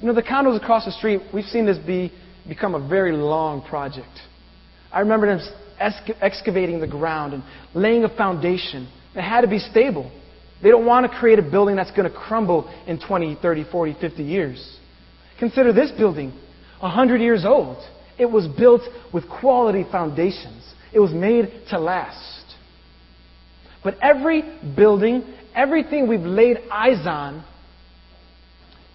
You 0.00 0.06
know, 0.06 0.14
the 0.14 0.22
condos 0.22 0.56
across 0.56 0.84
the 0.84 0.92
street, 0.92 1.22
we've 1.32 1.44
seen 1.44 1.66
this 1.66 1.78
be 1.78 2.12
become 2.48 2.74
a 2.74 2.88
very 2.88 3.12
long 3.12 3.62
project. 3.62 4.06
I 4.92 5.00
remember 5.00 5.26
them 5.26 5.40
excavating 6.20 6.78
the 6.78 6.86
ground 6.86 7.32
and 7.32 7.42
laying 7.74 8.04
a 8.04 8.16
foundation 8.16 8.88
that 9.14 9.22
had 9.22 9.40
to 9.40 9.48
be 9.48 9.58
stable. 9.58 10.10
They 10.64 10.70
don't 10.70 10.86
want 10.86 11.10
to 11.10 11.18
create 11.18 11.38
a 11.38 11.42
building 11.42 11.76
that's 11.76 11.90
going 11.90 12.10
to 12.10 12.16
crumble 12.16 12.74
in 12.86 12.98
20, 12.98 13.36
30, 13.40 13.64
40, 13.70 13.96
50 14.00 14.22
years. 14.22 14.78
Consider 15.38 15.74
this 15.74 15.90
building 15.90 16.32
100 16.80 17.20
years 17.20 17.44
old. 17.44 17.76
It 18.18 18.24
was 18.24 18.48
built 18.48 18.80
with 19.12 19.28
quality 19.28 19.84
foundations, 19.92 20.64
it 20.92 21.00
was 21.00 21.12
made 21.12 21.52
to 21.68 21.78
last. 21.78 22.44
But 23.82 23.98
every 24.00 24.42
building, 24.74 25.24
everything 25.54 26.08
we've 26.08 26.20
laid 26.20 26.56
eyes 26.72 27.06
on, 27.06 27.44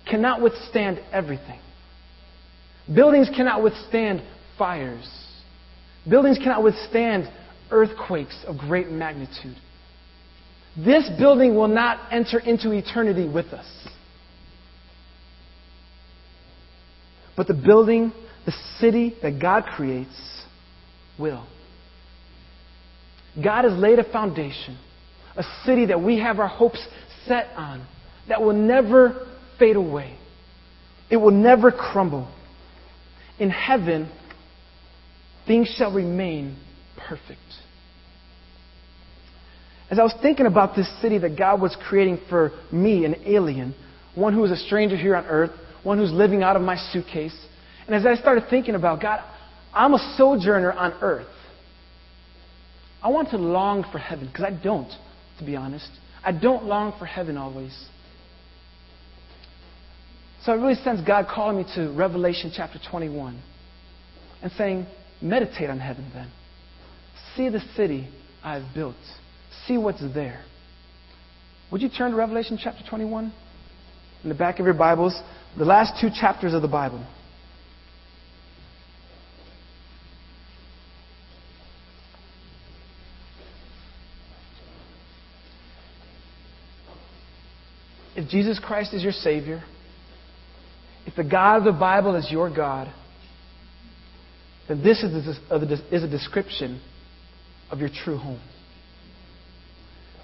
cannot 0.09 0.41
withstand 0.41 0.99
everything. 1.11 1.59
Buildings 2.91 3.29
cannot 3.35 3.61
withstand 3.61 4.23
fires. 4.57 5.07
Buildings 6.09 6.39
cannot 6.39 6.63
withstand 6.63 7.31
earthquakes 7.69 8.43
of 8.47 8.57
great 8.57 8.89
magnitude. 8.89 9.55
This 10.85 11.09
building 11.17 11.55
will 11.55 11.67
not 11.67 11.99
enter 12.11 12.39
into 12.39 12.71
eternity 12.71 13.27
with 13.27 13.47
us. 13.47 13.65
But 17.35 17.47
the 17.47 17.53
building, 17.53 18.11
the 18.45 18.53
city 18.79 19.15
that 19.21 19.41
God 19.41 19.63
creates, 19.65 20.43
will. 21.17 21.45
God 23.41 23.65
has 23.65 23.73
laid 23.73 23.99
a 23.99 24.09
foundation, 24.11 24.77
a 25.35 25.43
city 25.65 25.85
that 25.87 26.01
we 26.01 26.19
have 26.19 26.39
our 26.39 26.47
hopes 26.47 26.85
set 27.25 27.47
on, 27.55 27.85
that 28.27 28.41
will 28.41 28.53
never 28.53 29.27
fade 29.57 29.75
away. 29.75 30.17
It 31.09 31.17
will 31.17 31.31
never 31.31 31.71
crumble 31.71 32.29
in 33.39 33.49
heaven, 33.49 34.11
things 35.47 35.73
shall 35.77 35.93
remain 35.93 36.57
perfect. 36.97 37.39
As 39.89 39.97
I 39.97 40.03
was 40.03 40.13
thinking 40.21 40.45
about 40.45 40.75
this 40.75 40.89
city 41.01 41.17
that 41.17 41.37
God 41.37 41.61
was 41.61 41.75
creating 41.87 42.19
for 42.29 42.51
me, 42.71 43.05
an 43.05 43.15
alien, 43.25 43.73
one 44.15 44.33
who 44.33 44.43
is 44.43 44.51
a 44.51 44.57
stranger 44.57 44.95
here 44.95 45.15
on 45.15 45.25
earth, 45.25 45.51
one 45.83 45.97
who's 45.97 46.11
living 46.11 46.43
out 46.43 46.55
of 46.55 46.61
my 46.61 46.77
suitcase, 46.91 47.35
and 47.87 47.95
as 47.95 48.05
I 48.05 48.15
started 48.15 48.45
thinking 48.49 48.75
about 48.75 49.01
God, 49.01 49.21
I'm 49.73 49.93
a 49.93 50.15
sojourner 50.15 50.71
on 50.71 50.93
earth. 51.01 51.27
I 53.01 53.09
want 53.09 53.29
to 53.29 53.37
long 53.37 53.83
for 53.91 53.97
heaven, 53.97 54.27
because 54.27 54.45
I 54.45 54.51
don't, 54.51 54.91
to 55.39 55.45
be 55.45 55.55
honest. 55.55 55.89
I 56.23 56.33
don't 56.33 56.65
long 56.65 56.93
for 56.99 57.05
heaven 57.05 57.37
always. 57.37 57.73
So 60.43 60.51
I 60.51 60.55
really 60.55 60.75
sense 60.75 61.01
God 61.05 61.27
calling 61.27 61.57
me 61.57 61.65
to 61.75 61.91
Revelation 61.91 62.51
chapter 62.55 62.79
21 62.89 63.41
and 64.41 64.51
saying, 64.53 64.85
Meditate 65.21 65.69
on 65.69 65.79
heaven 65.79 66.09
then. 66.13 66.31
See 67.35 67.49
the 67.49 67.61
city 67.75 68.07
I've 68.43 68.63
built. 68.73 68.95
See 69.69 69.77
what's 69.77 70.01
there. 70.15 70.43
Would 71.71 71.83
you 71.83 71.89
turn 71.89 72.09
to 72.09 72.17
Revelation 72.17 72.57
chapter 72.59 72.83
21? 72.89 73.31
In 74.23 74.29
the 74.29 74.33
back 74.33 74.59
of 74.59 74.65
your 74.65 74.73
Bibles, 74.73 75.13
the 75.59 75.63
last 75.63 76.01
two 76.01 76.09
chapters 76.09 76.55
of 76.55 76.63
the 76.63 76.67
Bible. 76.67 77.05
If 88.15 88.27
Jesus 88.27 88.57
Christ 88.57 88.95
is 88.95 89.03
your 89.03 89.11
Savior, 89.11 89.63
if 91.05 91.15
the 91.15 91.23
God 91.23 91.57
of 91.57 91.63
the 91.65 91.79
Bible 91.79 92.15
is 92.15 92.31
your 92.31 92.49
God, 92.49 92.91
then 94.67 94.81
this 94.81 95.03
is 95.03 96.03
a 96.03 96.07
description 96.07 96.81
of 97.69 97.77
your 97.77 97.89
true 98.03 98.17
home. 98.17 98.41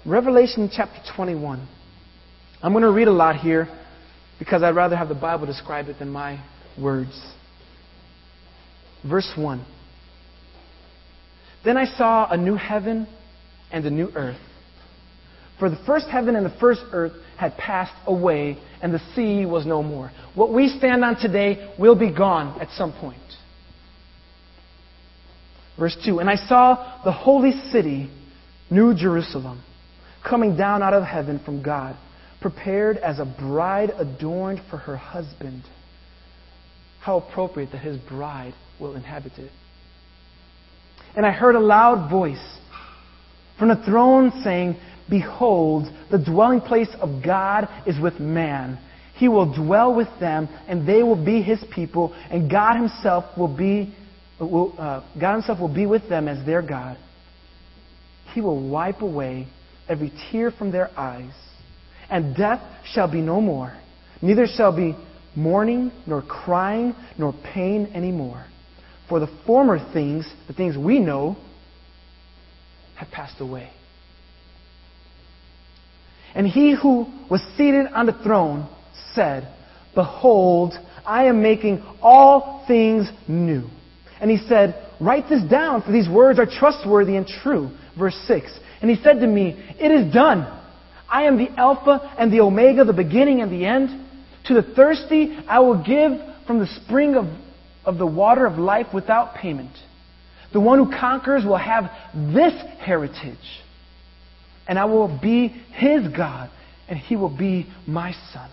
Revelation 0.06 0.70
chapter 0.72 1.00
21. 1.16 1.66
I'm 2.62 2.72
going 2.72 2.84
to 2.84 2.92
read 2.92 3.08
a 3.08 3.12
lot 3.12 3.40
here 3.40 3.66
because 4.38 4.62
I'd 4.62 4.76
rather 4.76 4.94
have 4.94 5.08
the 5.08 5.16
Bible 5.16 5.46
describe 5.46 5.88
it 5.88 5.98
than 5.98 6.10
my 6.10 6.40
words. 6.80 7.10
Verse 9.02 9.28
1. 9.36 9.66
Then 11.64 11.76
I 11.76 11.86
saw 11.86 12.30
a 12.30 12.36
new 12.36 12.54
heaven 12.54 13.08
and 13.72 13.84
a 13.84 13.90
new 13.90 14.12
earth. 14.14 14.38
For 15.58 15.68
the 15.68 15.78
first 15.84 16.06
heaven 16.06 16.36
and 16.36 16.46
the 16.46 16.56
first 16.60 16.82
earth 16.92 17.14
had 17.36 17.56
passed 17.56 17.94
away, 18.06 18.58
and 18.80 18.94
the 18.94 19.00
sea 19.16 19.44
was 19.44 19.66
no 19.66 19.82
more. 19.82 20.12
What 20.36 20.52
we 20.52 20.68
stand 20.68 21.04
on 21.04 21.16
today 21.16 21.74
will 21.80 21.96
be 21.96 22.12
gone 22.12 22.60
at 22.60 22.70
some 22.70 22.92
point. 22.92 23.18
Verse 25.76 25.96
2 26.04 26.20
And 26.20 26.30
I 26.30 26.36
saw 26.36 27.00
the 27.04 27.10
holy 27.10 27.52
city, 27.72 28.08
New 28.70 28.94
Jerusalem, 28.94 29.62
coming 30.28 30.56
down 30.56 30.82
out 30.82 30.92
of 30.92 31.04
heaven 31.04 31.40
from 31.44 31.62
God, 31.62 31.96
prepared 32.40 32.96
as 32.98 33.18
a 33.18 33.24
bride 33.24 33.90
adorned 33.96 34.60
for 34.70 34.76
her 34.76 34.96
husband. 34.96 35.62
How 37.00 37.18
appropriate 37.18 37.72
that 37.72 37.78
his 37.78 37.96
bride 37.96 38.54
will 38.80 38.96
inhabit 38.96 39.38
it. 39.38 39.50
And 41.14 41.24
I 41.24 41.30
heard 41.30 41.54
a 41.54 41.60
loud 41.60 42.10
voice 42.10 42.58
from 43.58 43.68
the 43.68 43.82
throne 43.84 44.32
saying, 44.42 44.76
Behold, 45.08 45.86
the 46.10 46.18
dwelling 46.18 46.60
place 46.60 46.90
of 47.00 47.22
God 47.24 47.68
is 47.86 47.98
with 48.00 48.18
man. 48.18 48.78
He 49.14 49.28
will 49.28 49.54
dwell 49.54 49.94
with 49.94 50.08
them, 50.20 50.48
and 50.68 50.86
they 50.86 51.02
will 51.02 51.24
be 51.24 51.40
his 51.40 51.62
people, 51.74 52.12
and 52.30 52.50
God 52.50 52.76
himself 52.76 53.24
will 53.38 53.54
be 53.54 53.94
uh, 54.38 55.02
God 55.18 55.32
himself 55.32 55.58
will 55.58 55.72
be 55.72 55.86
with 55.86 56.10
them 56.10 56.28
as 56.28 56.44
their 56.44 56.60
God. 56.60 56.98
He 58.34 58.42
will 58.42 58.68
wipe 58.68 59.00
away 59.00 59.46
every 59.88 60.12
tear 60.30 60.50
from 60.50 60.70
their 60.70 60.90
eyes, 60.98 61.32
and 62.10 62.36
death 62.36 62.60
shall 62.84 63.10
be 63.10 63.20
no 63.20 63.40
more. 63.40 63.76
Neither 64.22 64.46
shall 64.46 64.74
be 64.74 64.96
mourning, 65.34 65.92
nor 66.06 66.22
crying, 66.22 66.94
nor 67.18 67.34
pain 67.54 67.90
anymore. 67.94 68.46
For 69.08 69.20
the 69.20 69.28
former 69.46 69.78
things, 69.92 70.26
the 70.48 70.54
things 70.54 70.76
we 70.76 70.98
know, 70.98 71.36
have 72.96 73.10
passed 73.10 73.40
away. 73.40 73.70
And 76.34 76.46
he 76.46 76.74
who 76.74 77.06
was 77.30 77.40
seated 77.56 77.86
on 77.94 78.06
the 78.06 78.12
throne 78.12 78.68
said, 79.14 79.52
Behold, 79.94 80.74
I 81.04 81.24
am 81.24 81.42
making 81.42 81.82
all 82.02 82.64
things 82.66 83.08
new. 83.28 83.68
And 84.20 84.30
he 84.30 84.38
said, 84.46 84.82
Write 85.00 85.28
this 85.28 85.42
down, 85.42 85.82
for 85.82 85.92
these 85.92 86.08
words 86.08 86.38
are 86.38 86.46
trustworthy 86.46 87.16
and 87.16 87.26
true. 87.26 87.70
Verse 87.98 88.16
6. 88.26 88.50
And 88.80 88.90
he 88.90 89.02
said 89.02 89.20
to 89.20 89.26
me, 89.26 89.56
It 89.78 89.90
is 89.90 90.12
done. 90.12 90.52
I 91.08 91.24
am 91.24 91.38
the 91.38 91.48
Alpha 91.56 92.14
and 92.18 92.32
the 92.32 92.40
Omega, 92.40 92.84
the 92.84 92.92
beginning 92.92 93.40
and 93.40 93.50
the 93.50 93.64
end. 93.64 94.04
To 94.46 94.54
the 94.54 94.62
thirsty, 94.62 95.36
I 95.48 95.60
will 95.60 95.82
give 95.82 96.12
from 96.46 96.58
the 96.58 96.66
spring 96.84 97.16
of, 97.16 97.26
of 97.84 97.98
the 97.98 98.06
water 98.06 98.46
of 98.46 98.58
life 98.58 98.86
without 98.92 99.34
payment. 99.34 99.72
The 100.52 100.60
one 100.60 100.78
who 100.78 100.90
conquers 100.90 101.44
will 101.44 101.56
have 101.56 101.90
this 102.14 102.54
heritage. 102.78 103.38
And 104.68 104.78
I 104.78 104.84
will 104.86 105.18
be 105.20 105.48
his 105.48 106.08
God, 106.08 106.50
and 106.88 106.98
he 106.98 107.16
will 107.16 107.36
be 107.36 107.66
my 107.86 108.12
son. 108.32 108.50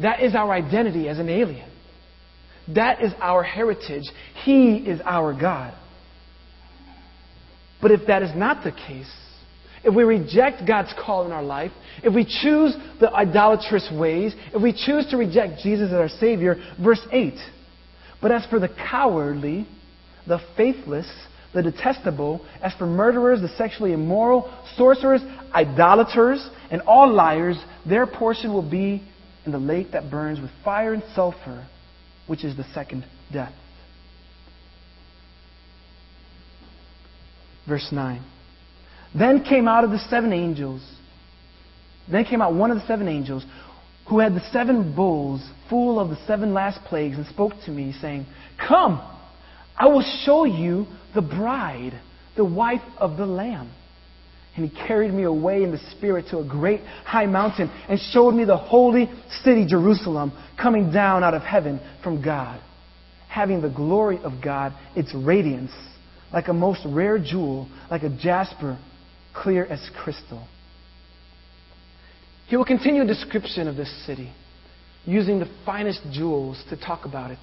That 0.00 0.22
is 0.22 0.34
our 0.34 0.52
identity 0.52 1.08
as 1.08 1.18
an 1.18 1.28
alien. 1.28 1.68
That 2.74 3.02
is 3.02 3.12
our 3.20 3.42
heritage. 3.42 4.04
He 4.44 4.76
is 4.76 5.00
our 5.04 5.32
God. 5.32 5.74
But 7.80 7.90
if 7.90 8.06
that 8.06 8.22
is 8.22 8.34
not 8.34 8.64
the 8.64 8.72
case, 8.72 9.12
if 9.84 9.94
we 9.94 10.02
reject 10.02 10.66
God's 10.66 10.92
call 10.98 11.26
in 11.26 11.32
our 11.32 11.42
life, 11.42 11.70
if 12.02 12.12
we 12.12 12.24
choose 12.24 12.74
the 12.98 13.12
idolatrous 13.12 13.88
ways, 13.92 14.34
if 14.52 14.60
we 14.60 14.72
choose 14.72 15.06
to 15.10 15.16
reject 15.16 15.62
Jesus 15.62 15.88
as 15.88 15.94
our 15.94 16.08
Savior, 16.08 16.56
verse 16.82 17.00
8. 17.12 17.34
But 18.20 18.32
as 18.32 18.44
for 18.46 18.58
the 18.58 18.68
cowardly, 18.68 19.68
the 20.26 20.40
faithless, 20.56 21.08
the 21.54 21.62
detestable, 21.62 22.44
as 22.60 22.74
for 22.74 22.86
murderers, 22.86 23.40
the 23.40 23.48
sexually 23.56 23.92
immoral, 23.92 24.52
sorcerers, 24.76 25.20
idolaters, 25.54 26.46
and 26.70 26.82
all 26.82 27.12
liars, 27.12 27.56
their 27.88 28.06
portion 28.06 28.52
will 28.52 28.68
be 28.68 29.02
in 29.44 29.52
the 29.52 29.58
lake 29.58 29.92
that 29.92 30.10
burns 30.10 30.40
with 30.40 30.50
fire 30.64 30.94
and 30.94 31.02
sulfur, 31.14 31.66
which 32.26 32.44
is 32.44 32.56
the 32.56 32.64
second 32.74 33.06
death. 33.32 33.52
Verse 37.68 37.88
9. 37.90 38.22
Then 39.14 39.44
came 39.44 39.66
out 39.66 39.84
of 39.84 39.90
the 39.90 39.98
seven 39.98 40.32
angels, 40.32 40.82
then 42.10 42.24
came 42.24 42.42
out 42.42 42.54
one 42.54 42.70
of 42.70 42.78
the 42.78 42.86
seven 42.86 43.08
angels 43.08 43.44
who 44.08 44.20
had 44.20 44.34
the 44.34 44.50
seven 44.52 44.94
bowls 44.94 45.42
full 45.68 45.98
of 45.98 46.10
the 46.10 46.18
seven 46.26 46.54
last 46.54 46.78
plagues 46.84 47.16
and 47.16 47.26
spoke 47.26 47.52
to 47.64 47.70
me, 47.70 47.92
saying, 48.00 48.26
Come, 48.68 49.00
I 49.76 49.88
will 49.88 50.04
show 50.24 50.44
you 50.44 50.86
the 51.14 51.22
bride, 51.22 52.00
the 52.36 52.44
wife 52.44 52.82
of 52.98 53.16
the 53.16 53.26
Lamb. 53.26 53.70
And 54.54 54.68
he 54.68 54.86
carried 54.86 55.12
me 55.12 55.24
away 55.24 55.62
in 55.62 55.70
the 55.70 55.80
Spirit 55.90 56.26
to 56.30 56.38
a 56.38 56.44
great 56.44 56.80
high 57.04 57.26
mountain 57.26 57.70
and 57.88 58.00
showed 58.00 58.32
me 58.32 58.44
the 58.44 58.56
holy 58.56 59.10
city, 59.42 59.66
Jerusalem, 59.66 60.32
coming 60.60 60.92
down 60.92 61.22
out 61.22 61.34
of 61.34 61.42
heaven 61.42 61.80
from 62.02 62.22
God, 62.22 62.60
having 63.28 63.60
the 63.60 63.68
glory 63.68 64.18
of 64.22 64.40
God, 64.42 64.72
its 64.94 65.12
radiance, 65.14 65.72
like 66.36 66.48
a 66.48 66.52
most 66.52 66.82
rare 66.84 67.18
jewel, 67.18 67.66
like 67.90 68.02
a 68.02 68.10
jasper, 68.10 68.78
clear 69.34 69.64
as 69.64 69.80
crystal. 69.96 70.46
He 72.46 72.58
will 72.58 72.66
continue 72.66 73.00
a 73.00 73.06
description 73.06 73.66
of 73.68 73.76
this 73.76 73.90
city, 74.04 74.30
using 75.06 75.38
the 75.38 75.48
finest 75.64 76.02
jewels 76.12 76.62
to 76.68 76.76
talk 76.76 77.06
about 77.06 77.30
it. 77.30 77.38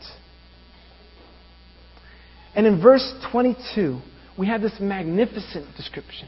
And 2.56 2.67
in 2.67 2.79
verse 2.79 3.12
22, 3.32 3.99
we 4.38 4.45
have 4.45 4.62
this 4.62 4.73
magnificent 4.79 5.75
description. 5.75 6.27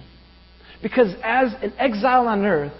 Because 0.81 1.13
as 1.23 1.53
an 1.61 1.71
exile 1.77 2.27
on 2.27 2.43
earth, 2.47 2.73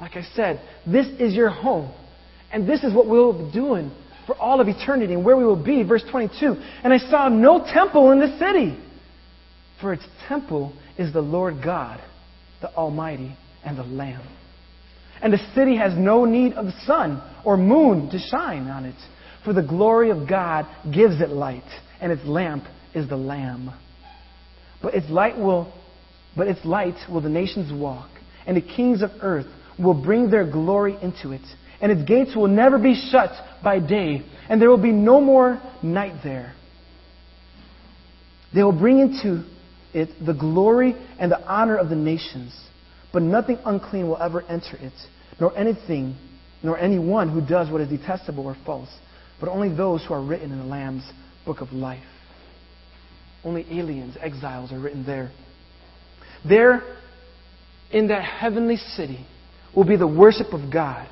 like 0.00 0.16
I 0.16 0.24
said, 0.34 0.60
this 0.88 1.06
is 1.20 1.34
your 1.34 1.50
home. 1.50 1.94
And 2.52 2.68
this 2.68 2.82
is 2.82 2.92
what 2.92 3.06
we'll 3.06 3.46
be 3.46 3.52
doing 3.52 3.92
for 4.26 4.36
all 4.36 4.60
of 4.60 4.66
eternity 4.66 5.14
and 5.14 5.24
where 5.24 5.36
we 5.36 5.44
will 5.44 5.62
be. 5.62 5.84
Verse 5.84 6.02
22 6.10 6.56
And 6.82 6.92
I 6.92 6.98
saw 6.98 7.28
no 7.28 7.64
temple 7.72 8.10
in 8.10 8.18
the 8.18 8.36
city, 8.40 8.76
for 9.80 9.92
its 9.92 10.04
temple 10.28 10.72
is 10.98 11.12
the 11.12 11.20
Lord 11.20 11.62
God, 11.62 12.00
the 12.60 12.72
Almighty, 12.74 13.36
and 13.64 13.78
the 13.78 13.84
Lamb. 13.84 14.26
And 15.20 15.32
the 15.32 15.52
city 15.54 15.76
has 15.76 15.92
no 15.96 16.24
need 16.24 16.54
of 16.54 16.66
the 16.66 16.80
sun 16.86 17.22
or 17.44 17.56
moon 17.56 18.10
to 18.10 18.18
shine 18.18 18.68
on 18.68 18.84
it, 18.84 18.96
for 19.44 19.52
the 19.52 19.62
glory 19.62 20.10
of 20.10 20.28
God 20.28 20.66
gives 20.92 21.20
it 21.20 21.30
light, 21.30 21.64
and 22.00 22.12
its 22.12 22.24
lamp 22.24 22.64
is 22.94 23.08
the 23.08 23.16
Lamb. 23.16 23.72
But 24.82 24.94
its 24.94 25.08
light 25.08 25.38
will 25.38 25.72
but 26.36 26.48
its 26.48 26.64
light 26.64 26.96
will 27.08 27.20
the 27.20 27.28
nations 27.28 27.72
walk, 27.72 28.10
and 28.46 28.56
the 28.56 28.60
kings 28.60 29.02
of 29.02 29.10
earth 29.20 29.46
will 29.78 29.94
bring 29.94 30.30
their 30.30 30.50
glory 30.50 30.96
into 31.00 31.30
it. 31.30 31.42
And 31.80 31.92
its 31.92 32.02
gates 32.02 32.34
will 32.34 32.48
never 32.48 32.78
be 32.78 32.94
shut 33.10 33.30
by 33.62 33.78
day, 33.78 34.24
and 34.48 34.60
there 34.60 34.70
will 34.70 34.82
be 34.82 34.92
no 34.92 35.20
more 35.20 35.60
night 35.82 36.20
there. 36.24 36.54
They 38.54 38.62
will 38.62 38.72
bring 38.72 39.00
into 39.00 39.44
it 39.94 40.10
the 40.24 40.34
glory 40.34 40.94
and 41.18 41.30
the 41.30 41.40
honor 41.46 41.76
of 41.76 41.88
the 41.88 41.96
nations, 41.96 42.54
but 43.12 43.22
nothing 43.22 43.58
unclean 43.64 44.08
will 44.08 44.20
ever 44.20 44.42
enter 44.42 44.76
it, 44.76 44.92
nor 45.40 45.56
anything, 45.56 46.16
nor 46.62 46.78
anyone 46.78 47.28
who 47.28 47.40
does 47.40 47.70
what 47.70 47.80
is 47.80 47.88
detestable 47.88 48.46
or 48.46 48.56
false, 48.66 48.88
but 49.40 49.48
only 49.48 49.74
those 49.74 50.04
who 50.04 50.14
are 50.14 50.22
written 50.22 50.52
in 50.52 50.58
the 50.58 50.64
Lamb's 50.64 51.04
book 51.46 51.60
of 51.60 51.72
life. 51.72 52.04
Only 53.44 53.66
aliens, 53.70 54.16
exiles 54.20 54.72
are 54.72 54.80
written 54.80 55.04
there. 55.04 55.30
There, 56.46 56.82
in 57.90 58.08
that 58.08 58.24
heavenly 58.24 58.76
city, 58.76 59.26
will 59.74 59.84
be 59.84 59.96
the 59.96 60.06
worship 60.06 60.52
of 60.52 60.72
God. 60.72 61.08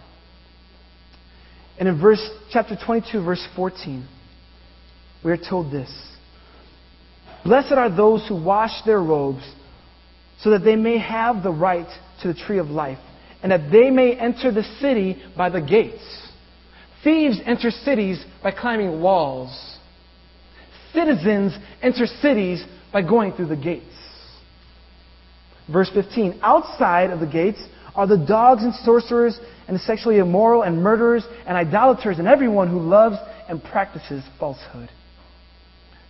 And 1.78 1.88
in 1.88 2.00
verse 2.00 2.26
chapter 2.50 2.76
22, 2.76 3.22
verse 3.24 3.46
14, 3.56 4.06
we 5.24 5.30
are 5.30 5.36
told 5.36 5.70
this. 5.70 5.90
Blessed 7.44 7.72
are 7.72 7.94
those 7.94 8.26
who 8.28 8.42
wash 8.42 8.82
their 8.84 9.00
robes, 9.00 9.42
so 10.40 10.50
that 10.50 10.64
they 10.64 10.76
may 10.76 10.98
have 10.98 11.42
the 11.42 11.50
right 11.50 11.88
to 12.22 12.28
the 12.28 12.34
tree 12.34 12.58
of 12.58 12.68
life, 12.68 12.98
and 13.42 13.50
that 13.50 13.70
they 13.70 13.90
may 13.90 14.14
enter 14.14 14.52
the 14.52 14.62
city 14.80 15.22
by 15.36 15.48
the 15.48 15.60
gates. 15.60 16.02
Thieves 17.02 17.40
enter 17.44 17.70
cities 17.70 18.24
by 18.42 18.52
climbing 18.52 19.00
walls. 19.00 19.76
Citizens 20.92 21.56
enter 21.80 22.06
cities 22.06 22.64
by 22.92 23.02
going 23.02 23.32
through 23.32 23.46
the 23.46 23.56
gates. 23.56 23.86
Verse 25.72 25.90
15 25.92 26.40
Outside 26.42 27.10
of 27.10 27.20
the 27.20 27.26
gates 27.26 27.60
are 27.94 28.06
the 28.06 28.16
dogs 28.16 28.62
and 28.62 28.74
sorcerers 28.74 29.38
and 29.66 29.76
the 29.76 29.80
sexually 29.80 30.18
immoral 30.18 30.62
and 30.62 30.82
murderers 30.82 31.24
and 31.46 31.56
idolaters 31.56 32.18
and 32.18 32.28
everyone 32.28 32.68
who 32.68 32.78
loves 32.78 33.16
and 33.48 33.62
practices 33.62 34.22
falsehood. 34.38 34.88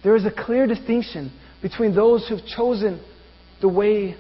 There 0.02 0.16
is 0.16 0.24
a 0.24 0.30
clear 0.30 0.66
distinction 0.66 1.32
between 1.60 1.94
those 1.94 2.28
who've 2.28 2.44
chosen 2.56 3.02
the 3.60 3.68
way 3.68 4.16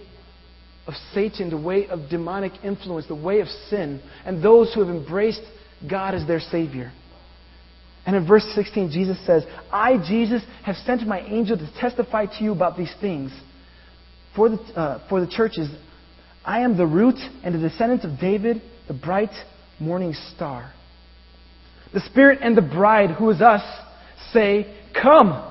of 0.86 0.94
Satan, 1.12 1.50
the 1.50 1.56
way 1.56 1.88
of 1.88 2.08
demonic 2.08 2.52
influence, 2.64 3.06
the 3.06 3.14
way 3.14 3.40
of 3.40 3.48
sin, 3.68 4.00
and 4.24 4.42
those 4.42 4.72
who 4.72 4.80
have 4.80 4.94
embraced 4.94 5.42
God 5.88 6.14
as 6.14 6.26
their 6.26 6.40
Savior. 6.40 6.92
And 8.04 8.16
in 8.16 8.26
verse 8.26 8.44
16, 8.54 8.90
Jesus 8.90 9.18
says, 9.26 9.44
I, 9.70 9.96
Jesus, 10.08 10.42
have 10.64 10.76
sent 10.76 11.06
my 11.06 11.20
angel 11.20 11.56
to 11.56 11.72
testify 11.80 12.26
to 12.26 12.44
you 12.44 12.52
about 12.52 12.76
these 12.76 12.92
things 13.00 13.32
for 14.34 14.48
the, 14.48 14.56
uh, 14.56 15.08
for 15.08 15.20
the 15.20 15.26
churches, 15.26 15.68
I 16.44 16.60
am 16.60 16.76
the 16.76 16.86
root 16.86 17.16
and 17.44 17.54
the 17.54 17.68
descendant 17.68 18.04
of 18.04 18.18
David, 18.18 18.62
the 18.88 18.94
bright 18.94 19.30
morning 19.78 20.14
star. 20.34 20.72
The 21.92 22.00
Spirit 22.00 22.38
and 22.42 22.56
the 22.56 22.62
bride, 22.62 23.10
who 23.10 23.30
is 23.30 23.40
us, 23.40 23.62
say, 24.32 24.74
Come. 25.00 25.50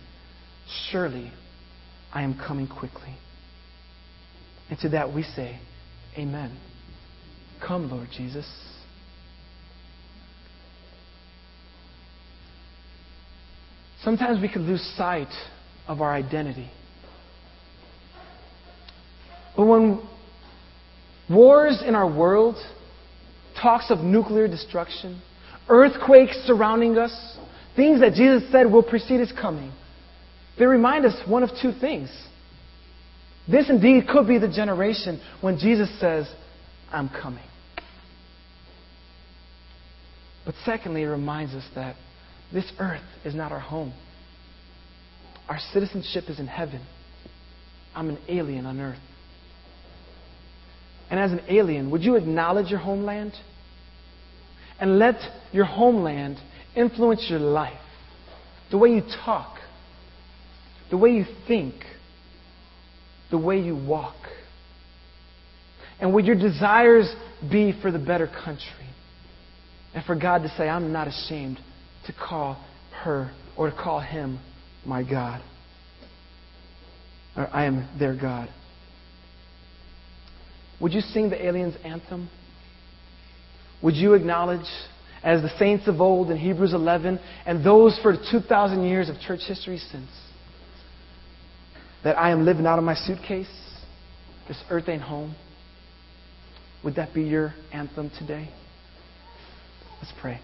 Surely 0.89 1.31
I 2.13 2.23
am 2.23 2.37
coming 2.37 2.67
quickly. 2.67 3.15
And 4.69 4.79
to 4.79 4.89
that 4.89 5.13
we 5.13 5.23
say, 5.23 5.59
Amen. 6.17 6.57
Come, 7.65 7.89
Lord 7.89 8.07
Jesus. 8.15 8.45
Sometimes 14.03 14.41
we 14.41 14.49
can 14.49 14.63
lose 14.65 14.81
sight 14.97 15.31
of 15.87 16.01
our 16.01 16.11
identity. 16.11 16.69
But 19.55 19.65
when 19.65 20.01
Wars 21.29 21.83
in 21.85 21.93
our 21.93 22.09
world, 22.09 22.55
talks 23.61 23.91
of 23.91 23.99
nuclear 23.99 24.47
destruction, 24.47 25.21
earthquakes 25.69 26.35
surrounding 26.45 26.97
us, 26.97 27.37
things 27.75 27.99
that 27.99 28.13
Jesus 28.13 28.49
said 28.51 28.71
will 28.71 28.83
precede 28.83 29.19
his 29.19 29.31
coming. 29.31 29.71
They 30.57 30.65
remind 30.65 31.05
us 31.05 31.15
one 31.27 31.43
of 31.43 31.49
two 31.61 31.71
things. 31.71 32.09
This 33.49 33.69
indeed 33.69 34.07
could 34.07 34.27
be 34.27 34.37
the 34.37 34.47
generation 34.47 35.21
when 35.41 35.57
Jesus 35.57 35.89
says, 35.99 36.27
I'm 36.91 37.09
coming. 37.09 37.43
But 40.45 40.55
secondly, 40.65 41.03
it 41.03 41.07
reminds 41.07 41.53
us 41.53 41.63
that 41.75 41.95
this 42.53 42.69
earth 42.79 43.01
is 43.23 43.33
not 43.35 43.51
our 43.51 43.59
home. 43.59 43.93
Our 45.47 45.59
citizenship 45.73 46.25
is 46.27 46.39
in 46.39 46.47
heaven. 46.47 46.81
I'm 47.95 48.09
an 48.09 48.17
alien 48.27 48.65
on 48.65 48.79
earth. 48.79 48.99
And 51.09 51.19
as 51.19 51.31
an 51.31 51.41
alien, 51.49 51.91
would 51.91 52.03
you 52.03 52.15
acknowledge 52.15 52.69
your 52.69 52.79
homeland? 52.79 53.33
And 54.79 54.97
let 54.97 55.15
your 55.51 55.65
homeland 55.65 56.37
influence 56.75 57.27
your 57.29 57.39
life, 57.39 57.73
the 58.71 58.77
way 58.77 58.89
you 58.89 59.03
talk, 59.25 59.57
the 60.91 60.97
way 60.97 61.11
you 61.11 61.25
think, 61.47 61.73
the 63.31 63.37
way 63.37 63.59
you 63.59 63.75
walk. 63.75 64.15
And 65.99 66.13
would 66.13 66.25
your 66.25 66.35
desires 66.35 67.11
be 67.49 67.73
for 67.81 67.91
the 67.91 67.99
better 67.99 68.27
country? 68.27 68.65
And 69.95 70.03
for 70.05 70.15
God 70.15 70.43
to 70.43 70.49
say, 70.57 70.67
I'm 70.67 70.91
not 70.91 71.07
ashamed 71.07 71.59
to 72.07 72.13
call 72.13 72.63
her 73.03 73.31
or 73.57 73.69
to 73.69 73.75
call 73.75 73.99
him 73.99 74.39
my 74.85 75.03
God. 75.03 75.41
Or 77.37 77.47
I 77.53 77.65
am 77.65 77.87
their 77.97 78.15
God. 78.15 78.49
Would 80.81 80.93
you 80.93 81.01
sing 81.01 81.29
the 81.29 81.45
aliens' 81.45 81.75
anthem? 81.85 82.29
Would 83.81 83.95
you 83.95 84.13
acknowledge, 84.13 84.67
as 85.23 85.41
the 85.41 85.51
saints 85.57 85.87
of 85.87 86.01
old 86.01 86.31
in 86.31 86.37
Hebrews 86.37 86.73
11 86.73 87.19
and 87.45 87.63
those 87.63 87.97
for 88.01 88.15
2,000 88.31 88.83
years 88.83 89.07
of 89.07 89.19
church 89.19 89.41
history 89.47 89.77
since, 89.77 90.09
that 92.03 92.17
I 92.17 92.31
am 92.31 92.45
living 92.45 92.65
out 92.65 92.79
of 92.79 92.85
my 92.85 92.95
suitcase? 92.95 93.49
This 94.47 94.61
earth 94.69 94.89
ain't 94.89 95.01
home. 95.01 95.35
Would 96.83 96.95
that 96.95 97.13
be 97.13 97.23
your 97.23 97.53
anthem 97.71 98.11
today? 98.17 98.49
Let's 100.01 100.13
pray. 100.19 100.39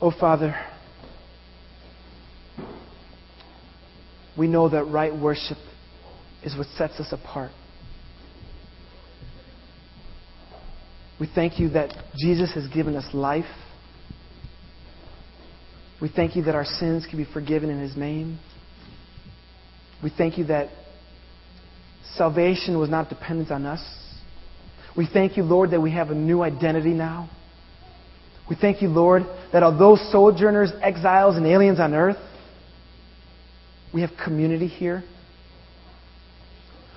Oh, 0.00 0.10
Father, 0.18 0.56
we 4.36 4.48
know 4.48 4.68
that 4.68 4.82
right 4.84 5.14
worship 5.14 5.58
is 6.42 6.56
what 6.58 6.66
sets 6.76 6.98
us 6.98 7.12
apart. 7.12 7.52
We 11.20 11.28
thank 11.32 11.60
you 11.60 11.68
that 11.68 11.90
Jesus 12.16 12.52
has 12.54 12.66
given 12.66 12.96
us 12.96 13.04
life. 13.14 13.44
We 16.02 16.08
thank 16.08 16.34
you 16.34 16.42
that 16.42 16.56
our 16.56 16.64
sins 16.64 17.06
can 17.08 17.16
be 17.16 17.32
forgiven 17.32 17.70
in 17.70 17.78
His 17.80 17.96
name. 17.96 18.40
We 20.02 20.10
thank 20.10 20.36
you 20.36 20.46
that 20.46 20.70
salvation 22.16 22.76
was 22.76 22.90
not 22.90 23.08
dependent 23.08 23.52
on 23.52 23.64
us. 23.64 23.80
We 24.96 25.06
thank 25.06 25.36
you, 25.36 25.44
Lord, 25.44 25.70
that 25.70 25.80
we 25.80 25.92
have 25.92 26.10
a 26.10 26.14
new 26.14 26.42
identity 26.42 26.92
now. 26.92 27.30
We 28.50 28.56
thank 28.56 28.82
you, 28.82 28.88
Lord, 28.88 29.22
that 29.52 29.62
although 29.62 29.96
sojourners, 30.10 30.72
exiles, 30.82 31.36
and 31.36 31.46
aliens 31.46 31.78
on 31.78 31.94
earth, 31.94 32.18
we 33.94 34.00
have 34.00 34.10
community 34.22 34.66
here. 34.66 35.04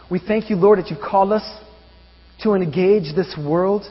We 0.09 0.19
thank 0.19 0.49
you, 0.49 0.55
Lord, 0.55 0.79
that 0.79 0.89
you've 0.89 0.99
called 0.99 1.31
us 1.31 1.47
to 2.41 2.53
engage 2.53 3.15
this 3.15 3.37
world, 3.37 3.83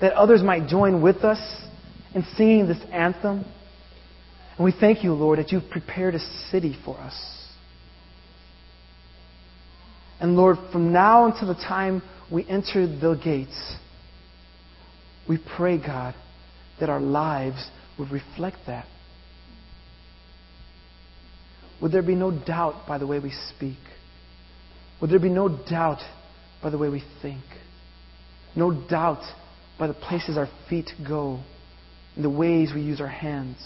that 0.00 0.14
others 0.14 0.42
might 0.42 0.66
join 0.66 1.02
with 1.02 1.18
us 1.18 1.38
in 2.14 2.24
singing 2.36 2.66
this 2.66 2.80
anthem. 2.90 3.44
And 4.56 4.64
we 4.64 4.72
thank 4.72 5.04
you, 5.04 5.12
Lord, 5.12 5.38
that 5.38 5.52
you've 5.52 5.70
prepared 5.70 6.14
a 6.14 6.20
city 6.50 6.76
for 6.84 6.96
us. 6.98 7.14
And 10.18 10.36
Lord, 10.36 10.56
from 10.72 10.92
now 10.92 11.26
until 11.26 11.48
the 11.48 11.54
time 11.54 12.02
we 12.32 12.46
enter 12.48 12.86
the 12.86 13.20
gates, 13.22 13.74
we 15.28 15.38
pray, 15.56 15.78
God, 15.78 16.14
that 16.80 16.88
our 16.88 17.00
lives 17.00 17.68
would 17.98 18.10
reflect 18.10 18.58
that. 18.66 18.86
Would 21.82 21.92
there 21.92 22.02
be 22.02 22.14
no 22.14 22.30
doubt 22.30 22.86
by 22.88 22.96
the 22.96 23.06
way 23.06 23.18
we 23.18 23.32
speak? 23.54 23.78
Would 25.00 25.10
there 25.10 25.18
be 25.18 25.28
no 25.28 25.48
doubt 25.48 26.00
by 26.62 26.70
the 26.70 26.78
way 26.78 26.88
we 26.88 27.04
think? 27.20 27.42
No 28.54 28.72
doubt 28.88 29.22
by 29.78 29.86
the 29.86 29.94
places 29.94 30.38
our 30.38 30.48
feet 30.70 30.90
go 31.06 31.40
and 32.14 32.24
the 32.24 32.30
ways 32.30 32.72
we 32.74 32.80
use 32.80 33.02
our 33.02 33.06
hands? 33.06 33.58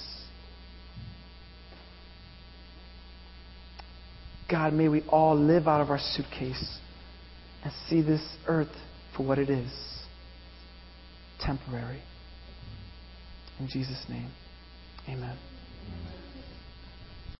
God, 4.51 4.73
may 4.73 4.89
we 4.89 5.03
all 5.09 5.37
live 5.37 5.69
out 5.69 5.81
of 5.81 5.91
our 5.91 5.99
suitcase 5.99 6.79
and 7.63 7.73
see 7.89 8.03
this 8.03 8.23
earth 8.47 8.75
for 9.17 9.25
what 9.25 9.39
it 9.39 9.51
is 9.51 9.71
temporary. 11.41 12.03
In 13.59 13.69
Jesus' 13.69 14.05
name, 14.09 14.31
amen. 15.09 15.37